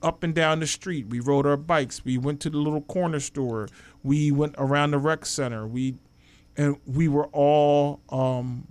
up 0.01 0.23
and 0.23 0.33
down 0.33 0.59
the 0.59 0.67
street. 0.67 1.07
We 1.07 1.19
rode 1.19 1.45
our 1.45 1.57
bikes. 1.57 2.05
We 2.05 2.17
went 2.17 2.39
to 2.41 2.49
the 2.49 2.57
little 2.57 2.81
corner 2.81 3.19
store. 3.19 3.67
We 4.03 4.31
went 4.31 4.55
around 4.57 4.91
the 4.91 4.99
rec 4.99 5.25
center. 5.25 5.67
We 5.67 5.95
and 6.57 6.77
we 6.85 7.07
were 7.07 7.27
all 7.27 8.01
um, 8.09 8.67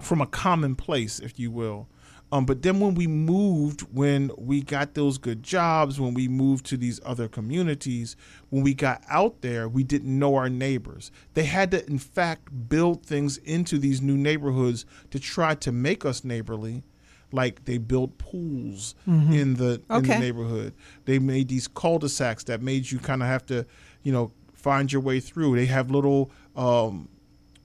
from 0.00 0.20
a 0.20 0.26
common 0.26 0.74
place, 0.74 1.18
if 1.18 1.38
you 1.38 1.50
will. 1.50 1.88
Um, 2.32 2.46
but 2.46 2.62
then 2.62 2.80
when 2.80 2.94
we 2.94 3.06
moved, 3.06 3.82
when 3.92 4.30
we 4.38 4.62
got 4.62 4.94
those 4.94 5.18
good 5.18 5.42
jobs, 5.42 6.00
when 6.00 6.14
we 6.14 6.28
moved 6.28 6.64
to 6.66 6.78
these 6.78 6.98
other 7.04 7.28
communities, 7.28 8.16
when 8.48 8.62
we 8.62 8.72
got 8.72 9.02
out 9.10 9.42
there, 9.42 9.68
we 9.68 9.84
didn't 9.84 10.18
know 10.18 10.36
our 10.36 10.48
neighbors. 10.48 11.12
They 11.34 11.44
had 11.44 11.70
to, 11.72 11.86
in 11.86 11.98
fact, 11.98 12.70
build 12.70 13.04
things 13.04 13.36
into 13.36 13.76
these 13.76 14.00
new 14.00 14.16
neighborhoods 14.16 14.86
to 15.10 15.20
try 15.20 15.54
to 15.56 15.70
make 15.70 16.06
us 16.06 16.24
neighborly. 16.24 16.84
Like 17.32 17.66
they 17.66 17.76
built 17.76 18.16
pools 18.16 18.94
mm-hmm. 19.06 19.32
in 19.32 19.54
the 19.54 19.82
okay. 19.90 19.96
in 19.96 20.02
the 20.02 20.18
neighborhood. 20.18 20.72
They 21.04 21.18
made 21.18 21.48
these 21.48 21.68
cul-de-sacs 21.68 22.44
that 22.44 22.62
made 22.62 22.90
you 22.90 22.98
kind 22.98 23.22
of 23.22 23.28
have 23.28 23.44
to, 23.46 23.66
you 24.02 24.12
know, 24.12 24.32
find 24.62 24.92
your 24.92 25.02
way 25.02 25.20
through. 25.20 25.56
They 25.56 25.66
have 25.66 25.90
little 25.90 26.30
um, 26.56 27.08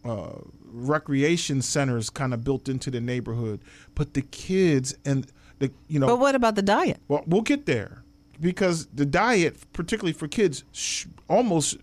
uh, 0.04 0.40
recreation 0.66 1.62
centers 1.62 2.10
kind 2.10 2.34
of 2.34 2.44
built 2.44 2.68
into 2.68 2.92
the 2.92 3.00
neighborhood, 3.00 3.62
but 3.96 4.14
the 4.14 4.22
kids 4.22 4.98
and 5.06 5.32
the 5.60 5.72
you 5.88 6.00
know. 6.00 6.08
But 6.08 6.20
what 6.20 6.36
about 6.36 6.56
the 6.56 6.62
diet? 6.62 7.00
Well, 7.08 7.24
we'll 7.28 7.42
get 7.42 7.66
there 7.66 8.04
because 8.42 8.88
the 8.88 9.06
diet, 9.06 9.58
particularly 9.74 10.14
for 10.14 10.28
kids, 10.28 10.64
sh- 10.72 11.06
almost. 11.30 11.78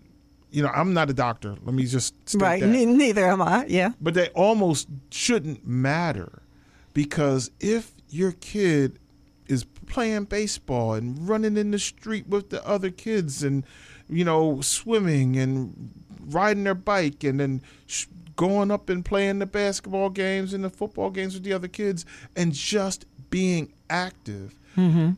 You 0.51 0.63
know, 0.63 0.69
I'm 0.69 0.93
not 0.93 1.09
a 1.09 1.13
doctor. 1.13 1.57
Let 1.65 1.75
me 1.75 1.85
just 1.85 2.15
right. 2.35 2.61
That. 2.61 2.67
neither 2.67 3.25
am 3.25 3.41
I. 3.41 3.65
Yeah. 3.67 3.91
But 3.99 4.13
they 4.13 4.29
almost 4.29 4.87
shouldn't 5.11 5.67
matter 5.67 6.43
because 6.93 7.51
if 7.59 7.91
your 8.09 8.31
kid 8.31 8.97
is 9.47 9.65
playing 9.85 10.23
baseball 10.25 10.93
and 10.93 11.27
running 11.27 11.57
in 11.57 11.71
the 11.71 11.79
street 11.79 12.27
with 12.27 12.51
the 12.51 12.65
other 12.65 12.89
kids 12.89 13.43
and 13.43 13.65
you 14.09 14.23
know 14.23 14.61
swimming 14.61 15.37
and 15.37 15.91
riding 16.27 16.63
their 16.63 16.75
bike 16.75 17.23
and 17.23 17.39
then 17.39 17.61
sh- 17.87 18.05
going 18.35 18.71
up 18.71 18.89
and 18.89 19.05
playing 19.05 19.39
the 19.39 19.45
basketball 19.45 20.09
games 20.09 20.53
and 20.53 20.63
the 20.63 20.69
football 20.69 21.09
games 21.09 21.33
with 21.33 21.43
the 21.43 21.53
other 21.53 21.67
kids 21.67 22.05
and 22.35 22.53
just 22.53 23.05
being 23.29 23.71
active. 23.89 24.55
Mm-hmm. 24.75 25.11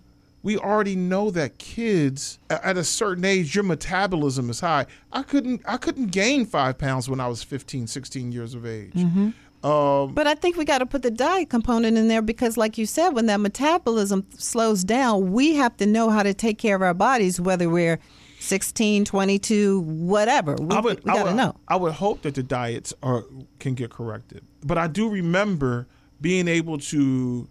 We 0.43 0.57
already 0.57 0.95
know 0.95 1.31
that 1.31 1.57
kids 1.57 2.39
at 2.49 2.77
a 2.77 2.83
certain 2.83 3.25
age, 3.25 3.55
your 3.55 3.63
metabolism 3.63 4.49
is 4.49 4.59
high. 4.59 4.85
I 5.11 5.23
couldn't, 5.23 5.61
I 5.65 5.77
couldn't 5.77 6.07
gain 6.07 6.45
five 6.45 6.77
pounds 6.77 7.09
when 7.09 7.19
I 7.19 7.27
was 7.27 7.43
15, 7.43 7.87
16 7.87 8.31
years 8.31 8.53
of 8.53 8.65
age. 8.65 8.93
Mm-hmm. 8.93 9.29
Um, 9.67 10.13
but 10.13 10.27
I 10.27 10.35
think 10.35 10.55
we 10.55 10.63
got 10.63 10.77
to 10.77 10.85
put 10.85 11.01
the 11.01 11.11
diet 11.11 11.49
component 11.49 11.97
in 11.97 12.07
there 12.07 12.21
because, 12.21 12.55
like 12.55 12.77
you 12.77 12.85
said, 12.85 13.09
when 13.09 13.25
that 13.25 13.39
metabolism 13.39 14.25
slows 14.37 14.83
down, 14.83 15.33
we 15.33 15.55
have 15.55 15.75
to 15.77 15.85
know 15.87 16.09
how 16.11 16.21
to 16.23 16.33
take 16.33 16.59
care 16.59 16.75
of 16.75 16.83
our 16.83 16.93
bodies, 16.93 17.41
whether 17.41 17.67
we're 17.67 17.99
16, 18.47 19.05
22, 19.05 19.81
whatever. 19.81 20.55
We, 20.55 20.75
I 20.75 20.79
would, 20.79 21.03
we 21.03 21.11
gotta 21.11 21.19
I 21.19 21.23
would, 21.23 21.35
know. 21.35 21.55
I 21.67 21.75
would 21.75 21.93
hope 21.93 22.21
that 22.21 22.35
the 22.35 22.43
diets 22.43 22.93
are 23.03 23.25
can 23.59 23.73
get 23.73 23.91
corrected. 23.91 24.43
But 24.63 24.77
I 24.77 24.87
do 24.87 25.09
remember 25.09 25.87
being 26.21 26.47
able 26.47 26.77
to 26.77 27.47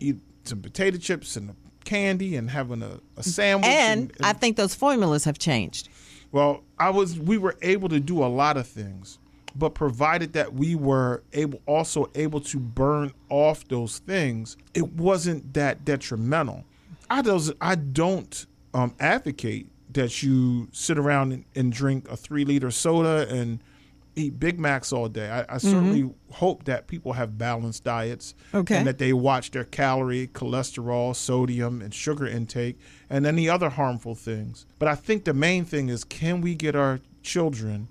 eat 0.00 0.16
some 0.44 0.60
potato 0.60 0.96
chips 0.98 1.36
and 1.36 1.54
candy 1.84 2.36
and 2.36 2.50
having 2.50 2.82
a, 2.82 3.00
a 3.16 3.22
sandwich. 3.22 3.66
And, 3.66 4.00
and, 4.00 4.12
and 4.16 4.26
I 4.26 4.32
think 4.32 4.56
those 4.56 4.74
formulas 4.74 5.24
have 5.24 5.38
changed. 5.38 5.88
Well, 6.32 6.64
I 6.78 6.90
was 6.90 7.18
we 7.18 7.38
were 7.38 7.56
able 7.62 7.88
to 7.90 8.00
do 8.00 8.24
a 8.24 8.26
lot 8.26 8.56
of 8.56 8.66
things, 8.66 9.18
but 9.54 9.74
provided 9.74 10.32
that 10.32 10.54
we 10.54 10.74
were 10.74 11.22
able 11.32 11.60
also 11.66 12.10
able 12.14 12.40
to 12.40 12.58
burn 12.58 13.12
off 13.28 13.68
those 13.68 13.98
things, 13.98 14.56
it 14.72 14.92
wasn't 14.94 15.54
that 15.54 15.84
detrimental. 15.84 16.64
I 17.10 17.22
does 17.22 17.52
I 17.60 17.76
don't 17.76 18.46
um, 18.72 18.94
advocate 18.98 19.68
that 19.94 20.22
you 20.22 20.68
sit 20.72 20.98
around 20.98 21.32
and, 21.32 21.44
and 21.54 21.72
drink 21.72 22.08
a 22.08 22.16
three 22.16 22.44
liter 22.44 22.70
soda 22.70 23.26
and 23.28 23.60
eat 24.16 24.38
Big 24.38 24.58
Macs 24.58 24.92
all 24.92 25.08
day. 25.08 25.28
I, 25.28 25.54
I 25.54 25.58
certainly 25.58 26.02
mm-hmm. 26.02 26.32
hope 26.34 26.64
that 26.64 26.86
people 26.86 27.14
have 27.14 27.36
balanced 27.36 27.84
diets 27.84 28.34
Okay. 28.52 28.76
and 28.76 28.86
that 28.86 28.98
they 28.98 29.12
watch 29.12 29.50
their 29.50 29.64
calorie, 29.64 30.28
cholesterol, 30.28 31.14
sodium, 31.16 31.82
and 31.82 31.92
sugar 31.92 32.26
intake, 32.26 32.78
and 33.10 33.26
any 33.26 33.48
other 33.48 33.70
harmful 33.70 34.14
things. 34.14 34.66
But 34.78 34.88
I 34.88 34.94
think 34.94 35.24
the 35.24 35.34
main 35.34 35.64
thing 35.64 35.88
is 35.88 36.04
can 36.04 36.40
we 36.40 36.54
get 36.54 36.76
our 36.76 37.00
children 37.22 37.88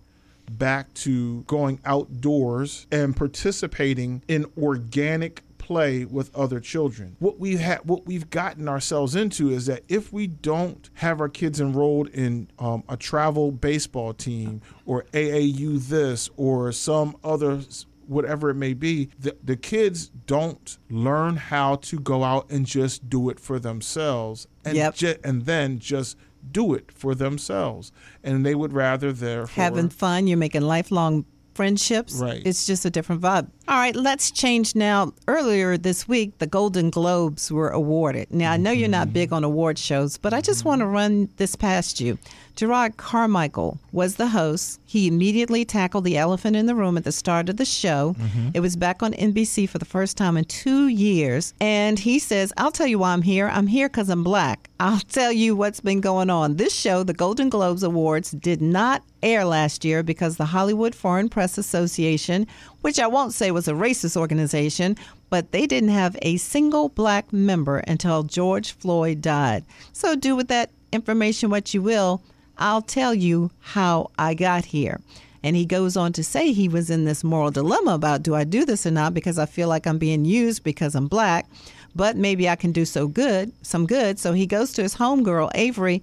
back 0.49 0.93
to 0.93 1.41
going 1.43 1.79
outdoors 1.85 2.85
and 2.91 3.15
participating 3.15 4.21
in 4.27 4.45
organic 4.61 5.41
play 5.67 6.03
with 6.03 6.35
other 6.35 6.59
children. 6.59 7.15
What 7.19 7.39
we 7.39 7.55
have, 7.55 7.79
what 7.85 8.05
we've 8.05 8.29
gotten 8.29 8.67
ourselves 8.67 9.15
into 9.15 9.49
is 9.49 9.65
that 9.67 9.83
if 9.87 10.11
we 10.11 10.27
don't 10.27 10.89
have 10.95 11.21
our 11.21 11.29
kids 11.29 11.61
enrolled 11.61 12.09
in 12.09 12.49
um, 12.59 12.83
a 12.89 12.97
travel 12.97 13.51
baseball 13.51 14.13
team 14.13 14.61
or 14.85 15.03
AAU 15.13 15.79
this 15.87 16.29
or 16.35 16.71
some 16.73 17.15
other 17.23 17.61
whatever 18.07 18.49
it 18.49 18.55
may 18.55 18.73
be, 18.73 19.09
the, 19.17 19.35
the 19.41 19.55
kids 19.55 20.11
don't 20.27 20.77
learn 20.89 21.37
how 21.37 21.75
to 21.77 21.97
go 21.97 22.25
out 22.25 22.49
and 22.51 22.65
just 22.65 23.09
do 23.09 23.29
it 23.29 23.39
for 23.39 23.57
themselves 23.59 24.45
and 24.65 24.75
Yep. 24.75 24.95
ju- 24.95 25.15
and 25.23 25.45
then 25.45 25.79
just 25.79 26.17
do 26.51 26.73
it 26.73 26.91
for 26.91 27.15
themselves. 27.15 27.93
And 28.21 28.45
they 28.45 28.53
would 28.55 28.73
rather 28.73 29.13
they're 29.13 29.45
having 29.45 29.87
fun. 29.87 30.27
You're 30.27 30.37
making 30.37 30.63
lifelong 30.63 31.23
friendships. 31.53 32.15
Right. 32.15 32.41
It's 32.45 32.65
just 32.65 32.85
a 32.85 32.89
different 32.89 33.21
vibe. 33.21 33.49
All 33.67 33.77
right, 33.77 33.95
let's 33.95 34.31
change 34.31 34.75
now. 34.75 35.13
Earlier 35.27 35.77
this 35.77 36.07
week, 36.07 36.37
the 36.39 36.47
Golden 36.47 36.89
Globes 36.89 37.51
were 37.51 37.69
awarded. 37.69 38.31
Now, 38.31 38.51
I 38.51 38.57
know 38.57 38.71
you're 38.71 38.89
not 38.89 39.07
mm-hmm. 39.07 39.13
big 39.13 39.33
on 39.33 39.43
award 39.43 39.77
shows, 39.77 40.17
but 40.17 40.33
I 40.33 40.41
just 40.41 40.65
want 40.65 40.81
to 40.81 40.85
run 40.85 41.29
this 41.37 41.55
past 41.55 42.01
you. 42.01 42.17
Jerrod 42.55 42.97
Carmichael 42.97 43.79
was 43.91 44.15
the 44.15 44.27
host. 44.27 44.79
He 44.85 45.07
immediately 45.07 45.65
tackled 45.65 46.03
the 46.03 46.17
elephant 46.17 46.55
in 46.55 46.67
the 46.67 46.75
room 46.75 46.97
at 46.97 47.03
the 47.03 47.11
start 47.11 47.49
of 47.49 47.57
the 47.57 47.65
show. 47.65 48.15
Mm-hmm. 48.19 48.49
It 48.53 48.59
was 48.59 48.75
back 48.75 49.01
on 49.01 49.13
NBC 49.13 49.67
for 49.67 49.79
the 49.79 49.85
first 49.85 50.17
time 50.17 50.37
in 50.37 50.45
two 50.45 50.87
years. 50.87 51.55
And 51.59 51.97
he 51.97 52.19
says, 52.19 52.53
I'll 52.57 52.71
tell 52.71 52.85
you 52.85 52.99
why 52.99 53.13
I'm 53.13 53.23
here. 53.23 53.47
I'm 53.47 53.65
here 53.67 53.89
because 53.89 54.09
I'm 54.09 54.23
black. 54.23 54.69
I'll 54.79 54.99
tell 55.11 55.31
you 55.31 55.55
what's 55.55 55.79
been 55.79 55.99
going 55.99 56.29
on. 56.29 56.57
This 56.57 56.75
show, 56.75 57.01
the 57.03 57.13
Golden 57.13 57.49
Globes 57.49 57.81
Awards, 57.81 58.31
did 58.31 58.61
not 58.61 59.03
air 59.23 59.45
last 59.45 59.83
year 59.83 60.03
because 60.03 60.37
the 60.37 60.45
Hollywood 60.45 60.93
Foreign 60.93 61.29
Press 61.29 61.57
Association, 61.57 62.45
which 62.81 62.99
I 62.99 63.07
won't 63.07 63.33
say 63.33 63.49
was 63.49 63.67
a 63.67 63.73
racist 63.73 64.15
organization, 64.15 64.95
but 65.31 65.51
they 65.51 65.65
didn't 65.65 65.89
have 65.89 66.15
a 66.21 66.37
single 66.37 66.89
black 66.89 67.33
member 67.33 67.79
until 67.79 68.21
George 68.21 68.73
Floyd 68.73 69.21
died. 69.21 69.63
So 69.91 70.15
do 70.15 70.35
with 70.35 70.49
that 70.49 70.69
information 70.91 71.49
what 71.49 71.73
you 71.73 71.81
will. 71.81 72.21
I'll 72.57 72.81
tell 72.81 73.13
you 73.13 73.51
how 73.59 74.11
I 74.17 74.33
got 74.33 74.65
here. 74.65 74.99
And 75.43 75.55
he 75.55 75.65
goes 75.65 75.97
on 75.97 76.13
to 76.13 76.23
say 76.23 76.53
he 76.53 76.69
was 76.69 76.89
in 76.89 77.03
this 77.03 77.23
moral 77.23 77.51
dilemma 77.51 77.95
about 77.95 78.23
do 78.23 78.33
I 78.33 78.45
do 78.45 78.65
this 78.65 78.85
or 78.85 78.91
not 78.91 79.13
because 79.13 79.37
I 79.37 79.45
feel 79.45 79.67
like 79.67 79.85
I'm 79.85 79.97
being 79.97 80.23
used 80.23 80.63
because 80.63 80.95
I'm 80.95 81.07
black, 81.07 81.47
but 81.93 82.15
maybe 82.15 82.47
I 82.47 82.55
can 82.55 82.71
do 82.71 82.85
so 82.85 83.07
good, 83.07 83.51
some 83.61 83.85
good. 83.85 84.19
So 84.19 84.31
he 84.31 84.45
goes 84.45 84.71
to 84.73 84.83
his 84.83 84.95
homegirl, 84.95 85.51
Avery, 85.53 86.01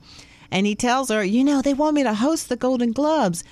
and 0.50 0.66
he 0.66 0.74
tells 0.74 1.08
her, 1.08 1.24
you 1.24 1.42
know, 1.42 1.62
they 1.62 1.74
want 1.74 1.94
me 1.94 2.02
to 2.02 2.14
host 2.14 2.48
the 2.48 2.56
Golden 2.56 2.92
Globes, 2.92 3.42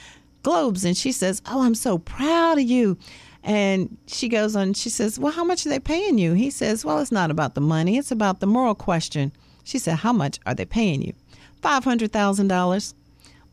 Globes, 0.42 0.84
and 0.84 0.96
she 0.96 1.12
says, 1.12 1.42
"Oh, 1.46 1.62
I'm 1.62 1.74
so 1.74 1.98
proud 1.98 2.58
of 2.58 2.64
you." 2.64 2.96
And 3.42 3.96
she 4.06 4.28
goes 4.28 4.54
on, 4.54 4.74
she 4.74 4.88
says, 4.88 5.18
"Well, 5.18 5.32
how 5.32 5.44
much 5.44 5.66
are 5.66 5.68
they 5.68 5.80
paying 5.80 6.18
you?" 6.18 6.34
He 6.34 6.50
says, 6.50 6.84
"Well, 6.84 7.00
it's 7.00 7.12
not 7.12 7.30
about 7.30 7.54
the 7.54 7.60
money; 7.60 7.98
it's 7.98 8.10
about 8.10 8.40
the 8.40 8.46
moral 8.46 8.74
question." 8.74 9.32
She 9.64 9.78
said, 9.78 9.98
"How 9.98 10.12
much 10.12 10.38
are 10.46 10.54
they 10.54 10.64
paying 10.64 11.02
you?" 11.02 11.12
Five 11.60 11.84
hundred 11.84 12.12
thousand 12.12 12.48
dollars. 12.48 12.94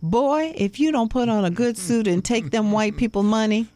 Boy, 0.01 0.53
if 0.55 0.79
you 0.79 0.91
don't 0.91 1.09
put 1.09 1.29
on 1.29 1.45
a 1.45 1.49
good 1.49 1.77
suit 1.87 2.05
and 2.07 2.23
take 2.23 2.51
them 2.51 2.71
white 2.71 2.95
people 2.95 3.23
money. 3.23 3.67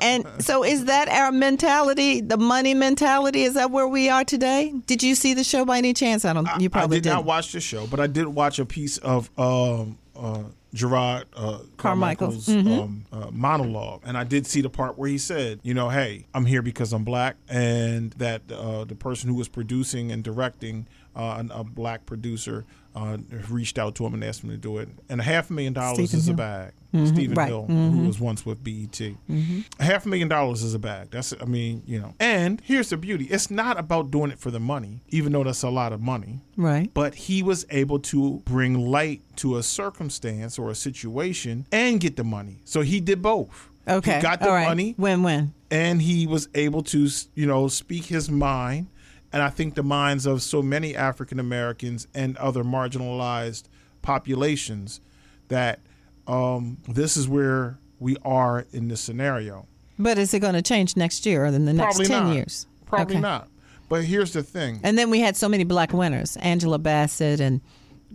And 0.00 0.24
so 0.38 0.62
is 0.62 0.84
that 0.84 1.08
our 1.08 1.32
mentality, 1.32 2.20
the 2.20 2.36
money 2.36 2.74
mentality? 2.74 3.42
Is 3.42 3.54
that 3.54 3.70
where 3.72 3.88
we 3.88 4.08
are 4.08 4.24
today? 4.24 4.72
Did 4.86 5.02
you 5.02 5.14
see 5.14 5.34
the 5.34 5.42
show 5.42 5.64
by 5.64 5.78
any 5.78 5.94
chance? 5.94 6.24
I 6.24 6.32
don't 6.32 6.48
you 6.60 6.70
probably 6.70 6.98
I 6.98 7.00
did 7.00 7.08
not 7.08 7.14
not 7.16 7.24
watch 7.24 7.52
the 7.52 7.60
show, 7.60 7.86
but 7.86 7.98
I 7.98 8.06
did 8.06 8.26
watch 8.28 8.58
a 8.58 8.64
piece 8.66 8.98
of 8.98 9.28
um, 9.38 9.98
uh, 10.14 10.44
Jerrod 10.74 11.24
uh, 11.34 11.60
Carmichael's. 11.76 12.46
Carmichael's 12.46 12.80
um, 12.80 13.04
uh, 13.12 13.30
monologue, 13.32 14.02
and 14.04 14.16
I 14.16 14.24
did 14.24 14.46
see 14.46 14.60
the 14.60 14.70
part 14.70 14.98
where 14.98 15.08
he 15.08 15.18
said, 15.18 15.58
"You 15.62 15.74
know, 15.74 15.88
hey, 15.88 16.26
I'm 16.34 16.44
here 16.44 16.62
because 16.62 16.92
I'm 16.92 17.04
black," 17.04 17.36
and 17.48 18.12
that 18.12 18.42
uh, 18.52 18.84
the 18.84 18.94
person 18.94 19.30
who 19.30 19.34
was 19.36 19.48
producing 19.48 20.12
and 20.12 20.22
directing, 20.22 20.86
uh, 21.16 21.36
an- 21.38 21.50
a 21.54 21.64
black 21.64 22.06
producer, 22.06 22.64
uh, 22.94 23.16
reached 23.50 23.78
out 23.78 23.94
to 23.96 24.06
him 24.06 24.14
and 24.14 24.22
asked 24.24 24.42
him 24.44 24.50
to 24.50 24.56
do 24.56 24.78
it, 24.78 24.88
and 25.08 25.20
a 25.20 25.24
half 25.24 25.50
a 25.50 25.52
million 25.52 25.72
dollars 25.72 25.96
Stephen 26.10 26.18
is 26.18 26.28
a 26.28 26.30
Hill. 26.30 26.36
bag. 26.36 26.72
Stephen 27.08 27.34
right. 27.34 27.48
Hill, 27.48 27.66
who 27.66 28.06
was 28.06 28.18
once 28.18 28.46
with 28.46 28.64
BET, 28.64 28.98
a 28.98 29.84
half 29.84 30.06
a 30.06 30.08
million 30.08 30.28
dollars 30.28 30.62
is 30.62 30.72
a 30.72 30.78
bag. 30.78 31.10
That's, 31.10 31.34
I 31.38 31.44
mean, 31.44 31.82
you 31.86 32.00
know, 32.00 32.14
and 32.18 32.58
here's 32.64 32.88
the 32.88 32.96
beauty: 32.96 33.26
it's 33.26 33.50
not 33.50 33.78
about 33.78 34.10
doing 34.10 34.30
it 34.30 34.38
for 34.38 34.50
the 34.50 34.60
money, 34.60 35.02
even 35.10 35.32
though 35.32 35.44
that's 35.44 35.62
a 35.62 35.68
lot 35.68 35.92
of 35.92 36.00
money 36.00 36.40
Right. 36.56 36.90
but 36.94 37.14
he 37.14 37.42
was 37.42 37.66
able 37.68 37.98
to 37.98 38.40
bring 38.46 38.78
light 38.80 39.20
to 39.36 39.56
a 39.58 39.62
circumstance 39.62 40.58
or 40.58 40.70
a 40.70 40.74
situation 40.74 41.66
and 41.72 42.00
get 42.00 42.16
the 42.16 42.24
money. 42.24 42.60
So 42.64 42.80
he 42.80 43.00
did 43.00 43.20
both. 43.20 43.68
Okay. 43.88 44.16
He 44.16 44.22
got 44.22 44.40
the 44.40 44.48
right. 44.48 44.66
money 44.66 44.94
Win 44.98 45.22
win. 45.22 45.52
and 45.70 46.00
he 46.02 46.26
was 46.26 46.48
able 46.54 46.82
to, 46.84 47.08
you 47.34 47.46
know, 47.46 47.68
speak 47.68 48.04
his 48.06 48.30
mind. 48.30 48.88
And 49.36 49.42
I 49.42 49.50
think 49.50 49.74
the 49.74 49.82
minds 49.82 50.24
of 50.24 50.40
so 50.40 50.62
many 50.62 50.96
African 50.96 51.38
Americans 51.38 52.08
and 52.14 52.38
other 52.38 52.64
marginalized 52.64 53.64
populations 54.00 55.02
that 55.48 55.80
um, 56.26 56.78
this 56.88 57.18
is 57.18 57.28
where 57.28 57.76
we 58.00 58.16
are 58.24 58.64
in 58.72 58.88
this 58.88 59.02
scenario. 59.02 59.66
But 59.98 60.16
is 60.16 60.32
it 60.32 60.38
going 60.40 60.54
to 60.54 60.62
change 60.62 60.96
next 60.96 61.26
year 61.26 61.42
or 61.42 61.48
in 61.48 61.66
the 61.66 61.74
next 61.74 61.96
Probably 61.96 62.06
10 62.06 62.24
not. 62.28 62.34
years? 62.34 62.66
Probably 62.86 63.16
Okay. 63.16 63.20
not. 63.20 63.48
But 63.90 64.04
here's 64.04 64.32
the 64.32 64.42
thing. 64.42 64.80
And 64.82 64.96
then 64.96 65.10
we 65.10 65.20
had 65.20 65.36
so 65.36 65.50
many 65.50 65.64
black 65.64 65.92
winners 65.92 66.38
Angela 66.38 66.78
Bassett 66.78 67.38
and 67.38 67.60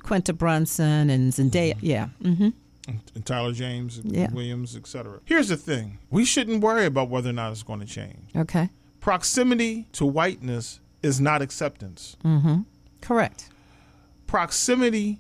Quinta 0.01 0.34
Brunson 0.34 1.12
and 1.12 1.31
Zendaya. 1.31 1.75
Yeah. 1.81 2.10
Mm-hmm. 2.23 2.49
and 2.88 3.25
Tyler 3.27 3.53
James, 3.53 4.01
Yeah. 4.03 4.31
Williams, 4.31 4.75
etc. 4.75 5.19
Here's 5.25 5.49
the 5.49 5.55
thing: 5.57 5.99
we 6.10 6.25
shouldn't 6.25 6.63
worry 6.63 6.86
about 6.88 7.10
whether 7.10 7.29
or 7.29 7.34
not 7.34 7.51
it's 7.51 7.62
going 7.62 7.79
to 7.79 7.86
change. 7.86 8.31
Okay. 8.36 8.71
Proximity 9.01 9.86
to 9.93 10.03
whiteness 10.07 10.79
is 11.03 11.19
not 11.21 11.41
acceptance. 11.41 12.15
Mm-hmm. 12.23 12.61
Correct. 13.01 13.49
Proximity 14.27 15.19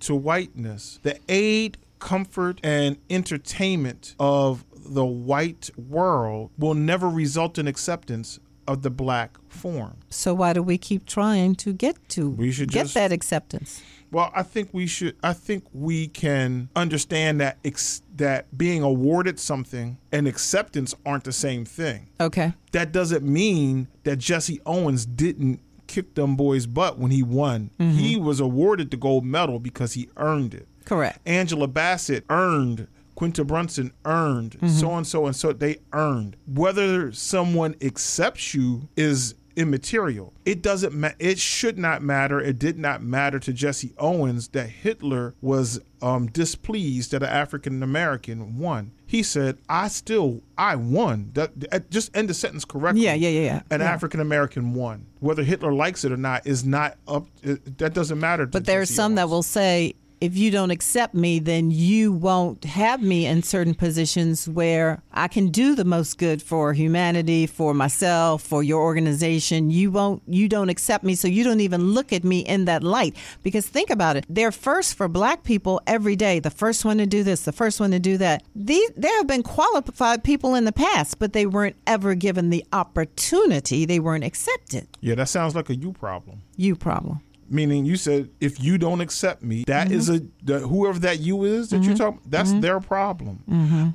to 0.00 0.14
whiteness, 0.14 0.98
the 1.02 1.18
aid, 1.28 1.76
comfort, 1.98 2.58
and 2.62 2.96
entertainment 3.10 4.14
of 4.18 4.64
the 4.74 5.04
white 5.04 5.68
world 5.76 6.50
will 6.58 6.74
never 6.74 7.08
result 7.08 7.58
in 7.58 7.68
acceptance 7.68 8.38
of 8.66 8.82
the 8.82 8.90
black 8.90 9.36
form. 9.48 9.98
So 10.08 10.32
why 10.32 10.52
do 10.52 10.62
we 10.62 10.78
keep 10.78 11.04
trying 11.04 11.54
to 11.56 11.72
get 11.72 11.96
to 12.10 12.30
We 12.30 12.52
should 12.52 12.70
get 12.70 12.82
just- 12.84 12.94
that 12.94 13.12
acceptance? 13.12 13.82
Well, 14.10 14.30
I 14.34 14.42
think 14.42 14.70
we 14.72 14.86
should. 14.86 15.16
I 15.22 15.32
think 15.32 15.64
we 15.72 16.08
can 16.08 16.68
understand 16.74 17.40
that 17.40 17.58
ex, 17.64 18.02
that 18.16 18.56
being 18.56 18.82
awarded 18.82 19.38
something 19.38 19.98
and 20.12 20.26
acceptance 20.26 20.94
aren't 21.06 21.24
the 21.24 21.32
same 21.32 21.64
thing. 21.64 22.08
Okay. 22.20 22.52
that 22.72 22.92
doesn't 22.92 23.24
mean 23.24 23.88
that 24.04 24.16
Jesse 24.16 24.60
Owens 24.66 25.06
didn't 25.06 25.60
kick 25.86 26.14
them 26.14 26.36
boys' 26.36 26.66
butt 26.66 26.98
when 26.98 27.10
he 27.10 27.22
won. 27.22 27.70
Mm-hmm. 27.78 27.98
He 27.98 28.16
was 28.16 28.40
awarded 28.40 28.90
the 28.90 28.96
gold 28.96 29.24
medal 29.24 29.58
because 29.58 29.94
he 29.94 30.08
earned 30.16 30.54
it. 30.54 30.68
Correct. 30.84 31.18
Angela 31.26 31.66
Bassett 31.68 32.24
earned. 32.30 32.86
Quinta 33.16 33.44
Brunson 33.44 33.92
earned. 34.06 34.56
So 34.66 34.92
and 34.92 35.06
so 35.06 35.26
and 35.26 35.36
so 35.36 35.52
they 35.52 35.76
earned. 35.92 36.36
Whether 36.46 37.12
someone 37.12 37.74
accepts 37.82 38.54
you 38.54 38.88
is 38.96 39.34
immaterial. 39.60 40.32
It 40.44 40.62
doesn't 40.62 40.94
ma- 40.94 41.10
it 41.18 41.38
should 41.38 41.78
not 41.78 42.02
matter. 42.02 42.40
It 42.40 42.58
did 42.58 42.78
not 42.78 43.02
matter 43.02 43.38
to 43.38 43.52
Jesse 43.52 43.92
Owens 43.98 44.48
that 44.48 44.68
Hitler 44.68 45.34
was 45.40 45.80
um, 46.02 46.26
displeased 46.28 47.10
that 47.12 47.22
an 47.22 47.28
African 47.28 47.82
American 47.82 48.58
won. 48.58 48.92
He 49.06 49.22
said, 49.22 49.58
"I 49.68 49.88
still 49.88 50.40
I 50.56 50.76
won." 50.76 51.30
That, 51.34 51.90
just 51.90 52.16
end 52.16 52.28
the 52.30 52.34
sentence 52.34 52.64
correctly. 52.64 53.02
Yeah, 53.04 53.14
yeah, 53.14 53.28
yeah, 53.28 53.40
yeah. 53.40 53.62
An 53.70 53.80
Yeah. 53.80 53.92
African 53.92 54.20
American 54.20 54.72
won. 54.74 55.06
Whether 55.18 55.42
Hitler 55.42 55.72
likes 55.72 56.04
it 56.04 56.12
or 56.12 56.16
not 56.16 56.46
is 56.46 56.64
not 56.64 56.96
up. 57.06 57.26
It, 57.42 57.78
that 57.78 57.92
doesn't 57.94 58.18
matter. 58.18 58.46
To 58.46 58.50
But 58.50 58.64
there 58.64 58.80
are 58.80 58.86
some 58.86 59.16
that 59.16 59.28
will 59.28 59.42
say, 59.42 59.94
if 60.20 60.36
you 60.36 60.50
don't 60.50 60.70
accept 60.70 61.14
me, 61.14 61.38
then 61.38 61.70
you 61.70 62.12
won't 62.12 62.64
have 62.64 63.02
me 63.02 63.26
in 63.26 63.42
certain 63.42 63.74
positions 63.74 64.48
where 64.48 65.02
I 65.12 65.28
can 65.28 65.48
do 65.48 65.74
the 65.74 65.84
most 65.84 66.18
good 66.18 66.42
for 66.42 66.74
humanity, 66.74 67.46
for 67.46 67.72
myself, 67.72 68.42
for 68.42 68.62
your 68.62 68.82
organization. 68.82 69.70
You 69.70 69.90
won't, 69.90 70.22
you 70.26 70.48
don't 70.48 70.68
accept 70.68 71.04
me, 71.04 71.14
so 71.14 71.26
you 71.26 71.42
don't 71.42 71.60
even 71.60 71.92
look 71.92 72.12
at 72.12 72.22
me 72.22 72.40
in 72.40 72.66
that 72.66 72.82
light. 72.82 73.16
Because 73.42 73.66
think 73.66 73.88
about 73.88 74.16
it, 74.16 74.26
they're 74.28 74.52
first 74.52 74.94
for 74.94 75.08
black 75.08 75.42
people 75.42 75.80
every 75.86 76.16
day, 76.16 76.38
the 76.38 76.50
first 76.50 76.84
one 76.84 76.98
to 76.98 77.06
do 77.06 77.22
this, 77.22 77.44
the 77.44 77.52
first 77.52 77.80
one 77.80 77.90
to 77.90 77.98
do 77.98 78.18
that. 78.18 78.42
These, 78.54 78.90
there 78.96 79.16
have 79.16 79.26
been 79.26 79.42
qualified 79.42 80.22
people 80.22 80.54
in 80.54 80.64
the 80.66 80.72
past, 80.72 81.18
but 81.18 81.32
they 81.32 81.46
weren't 81.46 81.76
ever 81.86 82.14
given 82.14 82.50
the 82.50 82.64
opportunity. 82.72 83.86
They 83.86 84.00
weren't 84.00 84.24
accepted. 84.24 84.86
Yeah, 85.00 85.14
that 85.14 85.28
sounds 85.28 85.54
like 85.54 85.70
a 85.70 85.76
you 85.76 85.92
problem. 85.92 86.42
You 86.56 86.76
problem. 86.76 87.22
Meaning 87.50 87.84
you 87.84 87.96
said 87.96 88.30
if 88.40 88.62
you 88.62 88.78
don't 88.78 89.00
accept 89.00 89.42
me, 89.42 89.64
that 89.66 89.90
is 89.92 90.08
a 90.08 90.22
the, 90.42 90.60
whoever 90.60 90.98
that 91.00 91.18
you 91.20 91.44
is 91.44 91.70
that 91.70 91.82
you're 91.82 91.96
talking. 91.96 92.20
That's 92.26 92.52
their 92.54 92.80
problem. 92.80 93.42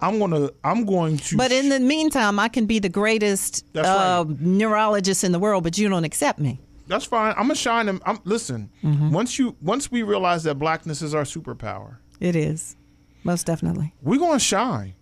I'm 0.01 0.19
gonna 0.19 0.49
I'm 0.63 0.85
going 0.85 1.17
to. 1.17 1.37
But 1.37 1.51
in 1.51 1.69
the 1.69 1.79
meantime, 1.79 2.37
I 2.39 2.49
can 2.49 2.65
be 2.65 2.79
the 2.79 2.89
greatest 2.89 3.65
That's 3.73 3.87
uh, 3.87 4.25
right. 4.27 4.39
neurologist 4.41 5.23
in 5.23 5.31
the 5.31 5.39
world, 5.39 5.63
but 5.63 5.77
you 5.77 5.87
don't 5.89 6.03
accept 6.03 6.39
me. 6.39 6.59
that's 6.87 7.05
fine. 7.05 7.31
I'm 7.37 7.43
gonna 7.43 7.55
shine 7.55 7.85
them. 7.87 8.01
I'm 8.05 8.19
listen. 8.25 8.69
Mm-hmm. 8.83 9.11
Once 9.11 9.39
you 9.39 9.55
once 9.61 9.89
we 9.91 10.03
realize 10.03 10.43
that 10.43 10.55
blackness 10.55 11.01
is 11.01 11.13
our 11.15 11.23
superpower, 11.23 11.97
It 12.19 12.35
is. 12.35 12.75
Most 13.23 13.45
definitely. 13.47 13.93
we're 14.03 14.19
gonna 14.19 14.37
shine. 14.39 14.93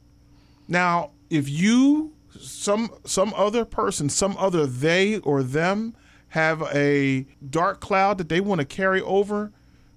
Now, 0.68 1.12
if 1.30 1.50
you 1.50 2.13
some 2.39 2.89
some 3.06 3.34
other 3.36 3.66
person, 3.66 4.10
some 4.10 4.36
other 4.38 4.66
they 4.66 5.18
or 5.20 5.44
them 5.44 5.96
have 6.34 6.63
a 6.74 7.28
dark 7.48 7.80
cloud 7.80 8.17
that 8.17 8.28
they 8.28 8.41
want 8.41 8.58
to 8.58 8.65
carry 8.65 9.02
over, 9.02 9.52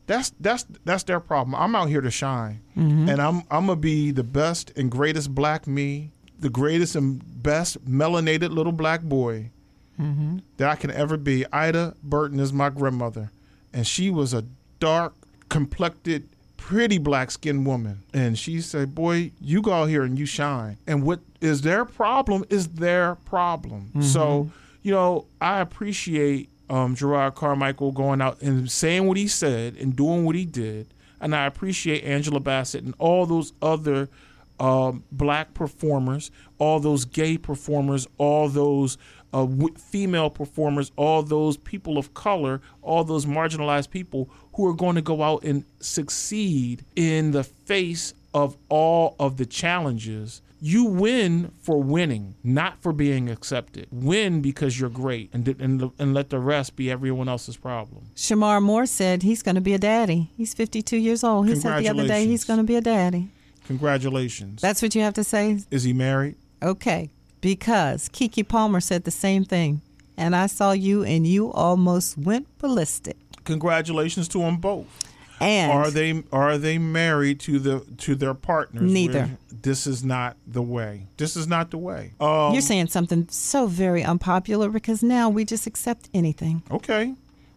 that's 0.07 0.35
that's 0.39 0.67
that's 0.85 1.03
their 1.05 1.19
problem. 1.19 1.55
I'm 1.55 1.75
out 1.75 1.89
here 1.89 2.03
to 2.03 2.11
shine, 2.11 2.61
mm-hmm. 2.77 3.09
and 3.09 3.23
I'm 3.23 3.39
I'm 3.51 3.67
gonna 3.67 3.77
be 3.77 4.11
the 4.11 4.23
best 4.23 4.71
and 4.77 4.91
greatest 4.91 5.35
black 5.35 5.67
me, 5.67 6.11
the 6.39 6.51
greatest 6.51 6.95
and 6.95 7.23
best 7.43 7.83
melanated 7.87 8.51
little 8.51 8.73
black 8.73 9.01
boy 9.01 9.51
mm-hmm. 9.99 10.39
that 10.59 10.69
I 10.69 10.77
can 10.77 10.91
ever 10.91 11.17
be. 11.17 11.47
Ida 11.51 11.95
Burton 12.03 12.39
is 12.39 12.53
my 12.53 12.69
grandmother, 12.69 13.31
and 13.73 13.87
she 13.87 14.11
was 14.11 14.35
a 14.35 14.45
dark 14.79 15.15
complected, 15.49 16.29
pretty 16.59 16.99
black 16.99 17.31
skinned 17.31 17.65
woman. 17.65 18.03
And 18.13 18.39
she 18.39 18.61
said, 18.61 18.95
Boy, 18.95 19.33
you 19.41 19.63
go 19.63 19.73
out 19.73 19.87
here 19.87 20.03
and 20.03 20.19
you 20.19 20.27
shine. 20.27 20.77
And 20.87 21.03
what 21.03 21.21
is 21.41 21.63
their 21.63 21.87
problem 21.87 22.45
is 22.51 22.69
their 22.69 23.15
problem. 23.15 24.03
So, 24.03 24.21
mm-hmm. 24.21 24.66
You 24.87 24.93
know, 24.93 25.27
I 25.41 25.59
appreciate 25.59 26.49
um, 26.71 26.95
Jerrod 26.95 27.35
Carmichael 27.35 27.91
going 27.91 28.21
out 28.21 28.41
and 28.41 28.71
saying 28.71 29.09
what 29.09 29.17
he 29.17 29.27
said 29.27 29.75
and 29.75 29.97
doing 29.97 30.25
what 30.25 30.37
he 30.37 30.45
did. 30.45 30.95
And 31.21 31.35
I 31.35 31.47
appreciate 31.47 32.05
Angela 32.05 32.39
Bassett 32.39 32.85
and 32.85 32.95
all 33.01 33.27
those 33.27 33.53
other 33.61 34.09
um, 34.61 35.03
black 35.11 35.55
performers, 35.55 36.31
all 36.59 36.79
those 36.79 37.05
gay 37.05 37.37
performers, 37.37 38.07
all 38.17 38.49
those 38.49 38.97
uh, 39.33 39.45
w- 39.47 39.75
female 39.75 40.31
performers, 40.31 40.93
all 40.95 41.25
those 41.25 41.57
people 41.57 41.99
of 41.99 42.15
color, 42.15 42.61
all 42.81 43.03
those 43.03 43.27
marginalized 43.27 43.91
people 43.91 44.31
who 44.55 44.69
are 44.69 44.75
going 44.75 44.95
to 44.95 45.03
go 45.03 45.21
out 45.21 45.43
and 45.43 45.65
succeed 45.81 46.85
in 46.95 47.33
the 47.33 47.43
face 47.43 48.15
of 48.37 48.55
all 48.69 49.17
of 49.19 49.39
the 49.39 49.47
challenges. 49.47 50.43
You 50.61 50.85
win 50.85 51.53
for 51.63 51.83
winning, 51.83 52.35
not 52.45 52.83
for 52.83 52.93
being 52.93 53.31
accepted. 53.31 53.89
Win 53.91 54.43
because 54.43 54.79
you're 54.79 54.91
great, 54.91 55.31
and 55.33 55.49
and, 55.49 55.91
and 55.99 56.15
let 56.15 56.29
the 56.29 56.39
rest 56.39 56.77
be 56.77 56.91
everyone 56.91 57.29
else's 57.29 57.57
problem. 57.57 58.07
Shemar 58.15 58.63
Moore 58.63 58.85
said 58.85 59.23
he's 59.23 59.43
going 59.43 59.55
to 59.55 59.61
be 59.63 59.73
a 59.73 59.79
daddy. 59.79 60.31
He's 60.37 60.53
52 60.53 60.99
years 60.99 61.25
old. 61.25 61.49
He 61.49 61.57
said 61.57 61.79
the 61.83 61.89
other 61.89 62.07
day 62.07 62.27
he's 62.27 62.45
going 62.45 62.59
to 62.59 62.65
be 62.65 62.77
a 62.77 62.81
daddy. 62.81 63.31
Congratulations. 63.67 64.61
That's 64.61 64.83
what 64.83 64.95
you 64.95 65.01
have 65.01 65.15
to 65.15 65.25
say? 65.25 65.61
Is 65.71 65.83
he 65.85 65.93
married? 65.93 66.37
Okay. 66.63 67.11
Because 67.41 68.09
Keke 68.11 68.47
Palmer 68.47 68.81
said 68.81 69.05
the 69.05 69.11
same 69.11 69.45
thing. 69.45 69.81
And 70.17 70.35
I 70.37 70.47
saw 70.47 70.73
you 70.73 71.03
and 71.05 71.27
you 71.27 71.53
almost 71.53 72.17
went 72.17 72.47
ballistic. 72.59 73.17
Congratulations 73.45 74.29
to 74.29 74.39
them 74.39 74.57
both. 74.57 74.87
And 75.41 75.73
are 75.73 75.91
they 75.91 76.23
are 76.33 76.57
they 76.59 76.79
married 76.79 77.41
to 77.41 77.59
the 77.59 77.81
to 77.99 78.15
their 78.15 78.35
partners? 78.35 78.91
Neither. 78.91 79.31
This 79.51 79.87
is 79.87 80.05
not 80.05 80.37
the 80.47 80.63
way. 80.63 81.09
This 81.17 81.37
is 81.37 81.47
not 81.47 81.71
the 81.71 81.79
way. 81.79 82.13
Um, 82.21 82.53
you're 82.53 82.63
saying 82.63 82.87
something 82.89 83.27
so 83.29 83.67
very 83.67 84.03
unpopular 84.03 84.69
because 84.71 85.03
now 85.03 85.29
we 85.29 85.45
just 85.45 85.67
accept 85.67 86.09
anything. 86.15 86.63
okay, 86.71 87.15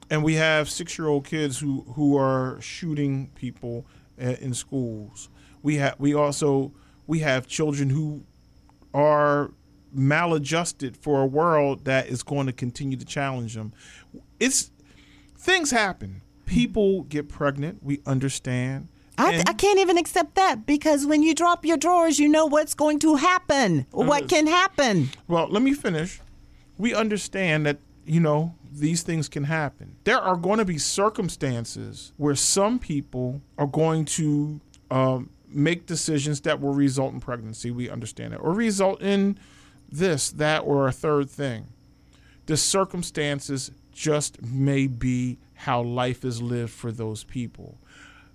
and 0.10 0.24
we 0.24 0.34
have 0.36 0.70
six 0.70 0.98
year 0.98 1.08
old 1.08 1.26
kids 1.26 1.60
who 1.60 1.82
who 1.96 2.18
are 2.18 2.58
shooting 2.62 3.30
people 3.36 3.86
in 4.18 4.54
schools. 4.54 5.30
We 5.62 5.76
have 5.76 5.96
we 6.00 6.14
also 6.14 6.72
we 7.08 7.20
have 7.20 7.48
children 7.48 7.90
who 7.92 8.24
are 8.94 9.52
maladjusted 9.94 10.98
for 10.98 11.22
a 11.22 11.26
world 11.26 11.86
that 11.86 12.08
is 12.08 12.24
going 12.24 12.48
to 12.48 12.54
continue 12.54 12.98
to 12.98 13.06
challenge 13.06 13.56
them. 13.56 13.74
It's 14.40 14.72
things 15.38 15.72
happen. 15.72 16.22
People 16.50 17.04
get 17.04 17.30
pregnant. 17.30 17.84
We 17.84 18.02
understand. 18.08 18.88
I, 19.20 19.34
And- 19.34 19.50
I 19.50 19.54
can't 19.54 19.80
even 19.80 19.98
accept 20.00 20.34
that 20.36 20.66
because 20.66 21.06
when 21.06 21.22
you 21.22 21.36
drop 21.36 21.64
your 21.64 21.78
drawers, 21.78 22.18
you 22.20 22.28
know 22.28 22.48
what's 22.48 22.74
going 22.74 22.98
to 23.00 23.16
happen, 23.16 23.86
what 23.92 24.28
can 24.28 24.48
happen. 24.48 25.10
Well, 25.28 25.48
let 25.48 25.62
me 25.62 25.74
finish. 25.74 26.20
We 26.80 26.96
understand 26.96 27.66
that, 27.68 27.78
you 28.06 28.20
know, 28.20 28.56
these 28.72 29.04
things 29.04 29.30
can 29.30 29.44
happen. 29.44 29.96
There 30.06 30.20
are 30.20 30.36
going 30.36 30.58
to 30.58 30.66
be 30.66 30.78
circumstances 30.80 32.14
where 32.18 32.34
some 32.36 32.80
people 32.80 33.42
are 33.58 33.68
going 33.68 34.06
to 34.06 34.60
um, 34.90 35.30
make 35.50 35.86
decisions 35.86 36.42
that 36.42 36.60
will 36.62 36.74
result 36.74 37.14
in 37.14 37.20
pregnancy. 37.20 37.70
We 37.70 37.90
understand 37.90 38.34
that. 38.34 38.38
Or 38.38 38.54
result 38.54 39.02
in 39.02 39.38
this, 39.92 40.32
that, 40.32 40.60
or 40.60 40.88
a 40.88 40.92
third 40.92 41.30
thing. 41.30 41.68
The 42.48 42.58
circumstances 42.58 43.72
just 43.92 44.42
may 44.42 44.88
be 44.88 45.38
how 45.60 45.82
life 45.82 46.24
is 46.24 46.42
lived 46.42 46.72
for 46.72 46.90
those 46.90 47.26
people 47.26 47.78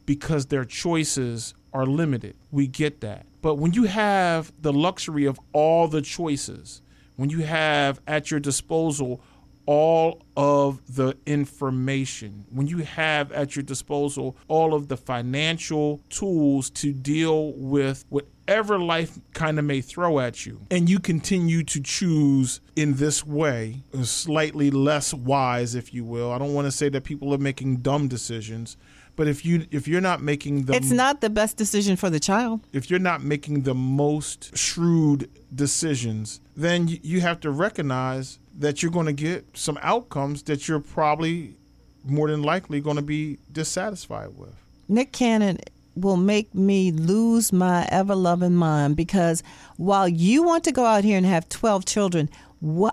because 0.04 0.46
their 0.46 0.66
choices 0.66 1.54
are 1.72 1.86
limited. 1.86 2.36
We 2.52 2.66
get 2.66 3.00
that. 3.00 3.24
But 3.40 3.54
when 3.54 3.72
you 3.72 3.84
have 3.84 4.52
the 4.60 4.74
luxury 4.74 5.24
of 5.24 5.40
all 5.54 5.88
the 5.88 6.02
choices, 6.02 6.82
when 7.16 7.30
you 7.30 7.40
have 7.40 7.98
at 8.06 8.30
your 8.30 8.40
disposal 8.40 9.22
all 9.66 10.22
of 10.36 10.80
the 10.94 11.16
information, 11.26 12.44
when 12.50 12.66
you 12.66 12.78
have 12.78 13.32
at 13.32 13.56
your 13.56 13.62
disposal 13.62 14.36
all 14.48 14.74
of 14.74 14.88
the 14.88 14.96
financial 14.96 16.00
tools 16.10 16.70
to 16.70 16.92
deal 16.92 17.52
with 17.52 18.04
whatever 18.08 18.78
life 18.78 19.18
kind 19.32 19.58
of 19.58 19.64
may 19.64 19.80
throw 19.80 20.20
at 20.20 20.44
you, 20.44 20.60
and 20.70 20.88
you 20.88 20.98
continue 20.98 21.62
to 21.64 21.80
choose 21.80 22.60
in 22.76 22.94
this 22.94 23.24
way, 23.24 23.82
slightly 24.02 24.70
less 24.70 25.14
wise, 25.14 25.74
if 25.74 25.94
you 25.94 26.04
will. 26.04 26.30
I 26.32 26.38
don't 26.38 26.54
want 26.54 26.66
to 26.66 26.72
say 26.72 26.88
that 26.90 27.04
people 27.04 27.32
are 27.32 27.38
making 27.38 27.78
dumb 27.78 28.08
decisions, 28.08 28.76
but 29.16 29.28
if 29.28 29.44
you 29.44 29.66
if 29.70 29.86
you're 29.88 30.00
not 30.00 30.20
making 30.20 30.64
the 30.64 30.74
It's 30.74 30.90
not 30.90 31.20
the 31.20 31.30
best 31.30 31.56
decision 31.56 31.96
for 31.96 32.10
the 32.10 32.20
child. 32.20 32.66
if 32.72 32.90
you're 32.90 32.98
not 32.98 33.22
making 33.22 33.62
the 33.62 33.74
most 33.74 34.56
shrewd 34.56 35.30
decisions, 35.54 36.40
then 36.56 36.88
you, 36.88 36.98
you 37.02 37.20
have 37.20 37.40
to 37.40 37.50
recognize 37.50 38.38
that 38.58 38.82
you're 38.82 38.92
going 38.92 39.06
to 39.06 39.12
get 39.12 39.44
some 39.56 39.78
outcomes 39.82 40.42
that 40.44 40.68
you're 40.68 40.80
probably 40.80 41.56
more 42.04 42.28
than 42.28 42.42
likely 42.42 42.80
going 42.80 42.96
to 42.96 43.02
be 43.02 43.38
dissatisfied 43.52 44.36
with. 44.36 44.54
Nick 44.88 45.12
Cannon 45.12 45.58
will 45.96 46.16
make 46.16 46.54
me 46.54 46.90
lose 46.90 47.52
my 47.52 47.86
ever 47.90 48.14
loving 48.14 48.54
mind 48.54 48.96
because 48.96 49.42
while 49.76 50.08
you 50.08 50.42
want 50.42 50.64
to 50.64 50.72
go 50.72 50.84
out 50.84 51.04
here 51.04 51.16
and 51.16 51.26
have 51.26 51.48
12 51.48 51.84
children, 51.84 52.28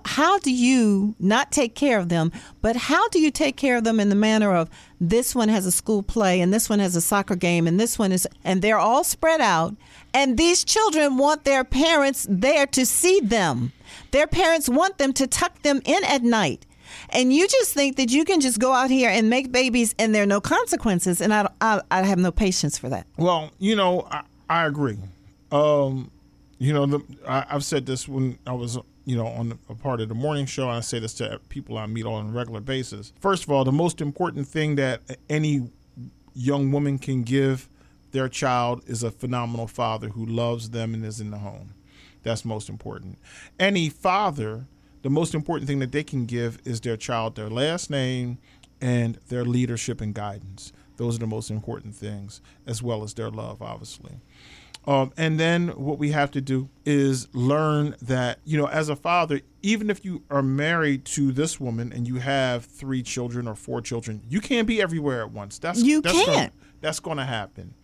how 0.06 0.38
do 0.39 0.52
you 0.52 1.15
not 1.19 1.52
take 1.52 1.76
care 1.76 1.97
of 1.97 2.10
them, 2.10 2.32
but 2.62 2.76
how 2.76 3.08
do 3.10 3.19
you 3.19 3.32
take 3.32 3.56
care 3.56 3.78
of 3.78 3.84
them 3.84 4.00
in 4.00 4.10
the 4.10 4.15
manner 4.15 4.54
of 4.54 4.69
this 5.00 5.34
one 5.34 5.50
has 5.50 5.65
a 5.65 5.71
school 5.71 6.04
play 6.04 6.41
and 6.41 6.54
this 6.54 6.69
one 6.69 6.80
has 6.80 6.95
a 6.95 7.02
soccer 7.02 7.36
game 7.36 7.67
and 7.67 7.80
this 7.80 7.97
one 7.97 8.12
is, 8.12 8.28
and 8.43 8.62
they're 8.62 8.78
all 8.78 9.04
spread 9.04 9.41
out, 9.41 9.76
and 10.13 10.38
these 10.38 10.63
children 10.63 11.17
want 11.17 11.43
their 11.43 11.63
parents 11.63 12.28
there 12.30 12.67
to 12.67 12.86
see 12.86 13.19
them. 13.21 13.71
Their 14.12 14.28
parents 14.28 14.67
want 14.67 14.97
them 14.97 15.13
to 15.13 15.28
tuck 15.28 15.62
them 15.62 15.82
in 15.86 16.04
at 16.04 16.24
night. 16.24 16.65
And 17.10 17.34
you 17.34 17.47
just 17.47 17.74
think 17.74 17.97
that 17.97 18.12
you 18.12 18.26
can 18.26 18.41
just 18.41 18.60
go 18.60 18.74
out 18.74 18.89
here 18.89 19.10
and 19.10 19.30
make 19.30 19.52
babies 19.52 19.95
and 19.97 20.13
there 20.13 20.24
are 20.24 20.28
no 20.28 20.41
consequences. 20.41 21.21
And 21.21 21.34
I, 21.34 21.50
I, 21.60 21.82
I 21.89 22.04
have 22.04 22.19
no 22.19 22.32
patience 22.32 22.78
for 22.78 22.89
that. 22.89 23.08
Well, 23.17 23.52
you 23.60 23.76
know, 23.76 24.08
I, 24.12 24.24
I 24.50 24.65
agree. 24.65 24.97
Um, 25.52 26.12
you 26.60 26.74
know, 26.74 26.86
the, 26.86 27.02
I, 27.28 27.45
I've 27.50 27.63
said 27.63 27.86
this 27.86 28.08
when 28.08 28.38
I 28.45 28.54
was, 28.54 28.78
you 29.06 29.15
know, 29.15 29.28
on 29.28 29.58
a 29.69 29.76
part 29.76 30.02
of 30.02 30.10
the 30.10 30.15
morning 30.15 30.45
show. 30.45 30.69
I 30.69 30.82
say 30.82 31.00
this 31.00 31.13
to 31.15 31.39
people 31.50 31.78
I 31.78 31.86
meet 31.86 32.06
on 32.06 32.28
a 32.28 32.32
regular 32.32 32.60
basis. 32.62 33.13
First 33.19 33.43
of 33.43 33.52
all, 33.52 33.63
the 33.63 33.71
most 33.71 34.02
important 34.02 34.47
thing 34.47 34.76
that 34.76 35.02
any 35.30 35.69
young 36.34 36.71
woman 36.71 36.97
can 36.97 37.24
give 37.24 37.67
their 38.12 38.30
child 38.30 38.84
is 38.88 39.04
a 39.04 39.12
phenomenal 39.12 39.67
father 39.67 40.10
who 40.10 40.26
loves 40.26 40.69
them 40.71 40.93
and 40.93 41.06
is 41.06 41.19
in 41.19 41.32
the 41.32 41.38
home. 41.39 41.74
That's 42.24 42.45
most 42.45 42.69
important. 42.69 43.17
Any 43.60 43.89
father, 43.89 44.67
the 45.02 45.10
most 45.10 45.34
important 45.34 45.67
thing 45.67 45.80
that 45.80 45.91
they 45.91 46.04
can 46.04 46.26
give 46.26 46.60
is 46.65 46.82
their 46.82 46.97
child 46.97 47.36
their 47.36 47.50
last 47.50 47.89
name 47.89 48.38
and 48.80 49.17
their 49.30 49.43
leadership 49.45 50.02
and 50.02 50.13
guidance. 50.13 50.71
Those 50.97 51.15
are 51.15 51.19
the 51.19 51.28
most 51.28 51.50
important 51.50 51.95
things, 51.95 52.41
as 52.67 52.84
well 52.84 53.02
as 53.04 53.13
their 53.15 53.30
love, 53.32 53.62
obviously. 53.62 54.19
Um, 54.88 55.12
and 55.15 55.39
then 55.39 55.69
what 55.69 56.00
we 56.00 56.12
have 56.12 56.32
to 56.32 56.41
do 56.41 56.67
is 56.86 57.28
learn 57.34 57.95
that, 58.02 58.39
you 58.45 58.58
know, 58.58 58.67
as 58.67 58.89
a 58.89 58.95
father, 58.95 59.41
even 59.62 59.91
if 59.91 60.04
you 60.04 60.24
are 60.32 60.41
married 60.41 61.06
to 61.06 61.32
this 61.32 61.60
woman 61.60 61.93
and 61.93 62.08
you 62.08 62.15
have 62.15 62.65
three 62.65 63.04
children 63.04 63.47
or 63.47 63.54
four 63.56 63.82
children, 63.82 64.21
you 64.28 64.41
can't 64.41 64.67
be 64.67 64.82
everywhere 64.82 65.21
at 65.21 65.32
once. 65.32 65.60
That's 65.60 65.84
You 65.84 66.02
that's 66.02 66.17
Gonna, 66.26 66.34
can't. 66.34 66.54
that's 66.82 67.00
going 67.00 67.17
to 67.17 67.26
happen. 67.26 67.76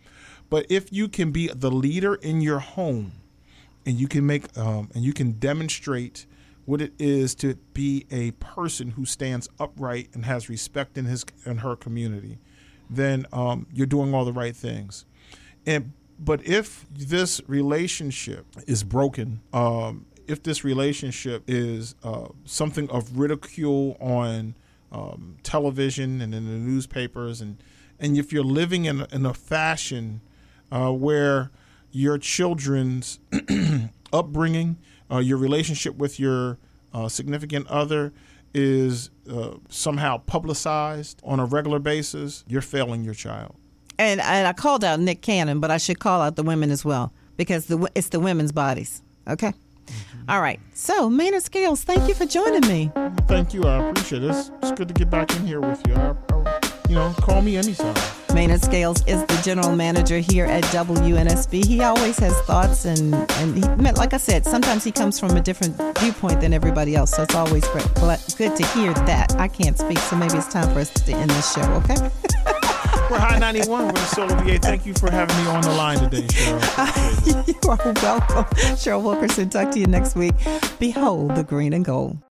But 0.50 0.66
if 0.68 0.92
you 0.92 1.08
can 1.08 1.30
be 1.30 1.48
the 1.48 1.70
leader 1.70 2.14
in 2.14 2.40
your 2.40 2.58
home, 2.58 3.12
and 3.88 3.98
you 3.98 4.06
can 4.06 4.26
make 4.26 4.56
um, 4.58 4.90
and 4.94 5.02
you 5.02 5.12
can 5.12 5.32
demonstrate 5.32 6.26
what 6.66 6.82
it 6.82 6.92
is 6.98 7.34
to 7.34 7.54
be 7.72 8.04
a 8.10 8.32
person 8.32 8.90
who 8.90 9.06
stands 9.06 9.48
upright 9.58 10.10
and 10.12 10.26
has 10.26 10.50
respect 10.50 10.98
in 10.98 11.06
his 11.06 11.24
in 11.46 11.58
her 11.58 11.74
community, 11.74 12.38
then 12.90 13.24
um, 13.32 13.66
you're 13.72 13.86
doing 13.86 14.12
all 14.12 14.26
the 14.26 14.32
right 14.32 14.54
things. 14.54 15.06
And 15.64 15.92
but 16.18 16.46
if 16.46 16.84
this 16.92 17.40
relationship 17.46 18.44
is 18.66 18.84
broken, 18.84 19.40
um, 19.54 20.04
if 20.26 20.42
this 20.42 20.64
relationship 20.64 21.44
is 21.46 21.94
uh, 22.04 22.28
something 22.44 22.90
of 22.90 23.18
ridicule 23.18 23.96
on 24.00 24.54
um, 24.92 25.38
television 25.42 26.20
and 26.20 26.34
in 26.34 26.44
the 26.44 26.52
newspapers, 26.52 27.40
and 27.40 27.56
and 27.98 28.18
if 28.18 28.30
you're 28.30 28.44
living 28.44 28.84
in, 28.84 29.06
in 29.10 29.24
a 29.24 29.32
fashion 29.32 30.20
uh, 30.70 30.92
where 30.92 31.50
your 31.90 32.18
children's 32.18 33.18
upbringing, 34.12 34.76
uh, 35.10 35.18
your 35.18 35.38
relationship 35.38 35.96
with 35.96 36.20
your 36.20 36.58
uh, 36.92 37.08
significant 37.08 37.66
other 37.68 38.12
is 38.54 39.10
uh, 39.30 39.54
somehow 39.68 40.18
publicized 40.18 41.20
on 41.24 41.40
a 41.40 41.44
regular 41.44 41.78
basis, 41.78 42.44
you're 42.48 42.62
failing 42.62 43.04
your 43.04 43.14
child. 43.14 43.54
And, 43.98 44.20
and 44.20 44.46
I 44.46 44.52
called 44.52 44.84
out 44.84 45.00
Nick 45.00 45.22
Cannon, 45.22 45.60
but 45.60 45.70
I 45.70 45.76
should 45.76 45.98
call 45.98 46.22
out 46.22 46.36
the 46.36 46.42
women 46.42 46.70
as 46.70 46.84
well 46.84 47.12
because 47.36 47.66
the, 47.66 47.90
it's 47.94 48.08
the 48.08 48.20
women's 48.20 48.52
bodies. 48.52 49.02
Okay. 49.26 49.48
Mm-hmm. 49.48 50.30
All 50.30 50.40
right. 50.40 50.60
So, 50.74 51.10
Maynard 51.10 51.42
Scales, 51.42 51.82
thank 51.82 52.08
you 52.08 52.14
for 52.14 52.26
joining 52.26 52.66
me. 52.68 52.92
Thank 53.26 53.52
you. 53.54 53.64
I 53.64 53.88
appreciate 53.88 54.22
it. 54.22 54.30
It's, 54.30 54.50
it's 54.62 54.72
good 54.72 54.88
to 54.88 54.94
get 54.94 55.10
back 55.10 55.34
in 55.36 55.46
here 55.46 55.60
with 55.60 55.86
you. 55.86 55.94
I, 55.94 56.14
I, 56.30 56.60
you 56.88 56.94
know, 56.94 57.12
call 57.18 57.42
me 57.42 57.56
anytime. 57.56 57.96
Maynard 58.38 58.62
Scales 58.62 59.04
is 59.08 59.20
the 59.26 59.40
general 59.42 59.74
manager 59.74 60.20
here 60.20 60.44
at 60.44 60.62
WNSB. 60.66 61.66
He 61.66 61.82
always 61.82 62.16
has 62.20 62.40
thoughts, 62.42 62.84
and 62.84 63.12
and 63.12 63.56
he, 63.56 63.62
like 63.94 64.14
I 64.14 64.16
said, 64.16 64.44
sometimes 64.44 64.84
he 64.84 64.92
comes 64.92 65.18
from 65.18 65.36
a 65.36 65.40
different 65.40 65.74
viewpoint 65.98 66.40
than 66.40 66.52
everybody 66.52 66.94
else. 66.94 67.10
So 67.10 67.24
it's 67.24 67.34
always 67.34 67.66
great, 67.66 67.92
good 68.36 68.54
to 68.54 68.66
hear 68.68 68.94
that. 68.94 69.34
I 69.40 69.48
can't 69.48 69.76
speak, 69.76 69.98
so 69.98 70.14
maybe 70.14 70.36
it's 70.36 70.46
time 70.46 70.72
for 70.72 70.78
us 70.78 70.90
to 70.90 71.12
end 71.14 71.30
this 71.30 71.52
show. 71.52 71.62
Okay. 71.82 71.96
We're 73.10 73.18
High 73.18 73.40
91 73.40 73.88
with 73.88 74.06
Solar 74.06 74.36
VA. 74.44 74.60
Thank 74.60 74.86
you 74.86 74.94
for 74.94 75.10
having 75.10 75.36
me 75.38 75.50
on 75.50 75.62
the 75.62 75.70
line 75.70 75.98
today, 75.98 76.28
Cheryl. 76.28 77.46
you 77.48 77.54
are 77.68 77.92
welcome. 77.92 78.44
Cheryl 78.76 79.02
Wilkerson, 79.02 79.50
talk 79.50 79.72
to 79.72 79.80
you 79.80 79.86
next 79.86 80.14
week. 80.14 80.34
Behold 80.78 81.34
the 81.34 81.42
green 81.42 81.72
and 81.72 81.84
gold. 81.84 82.18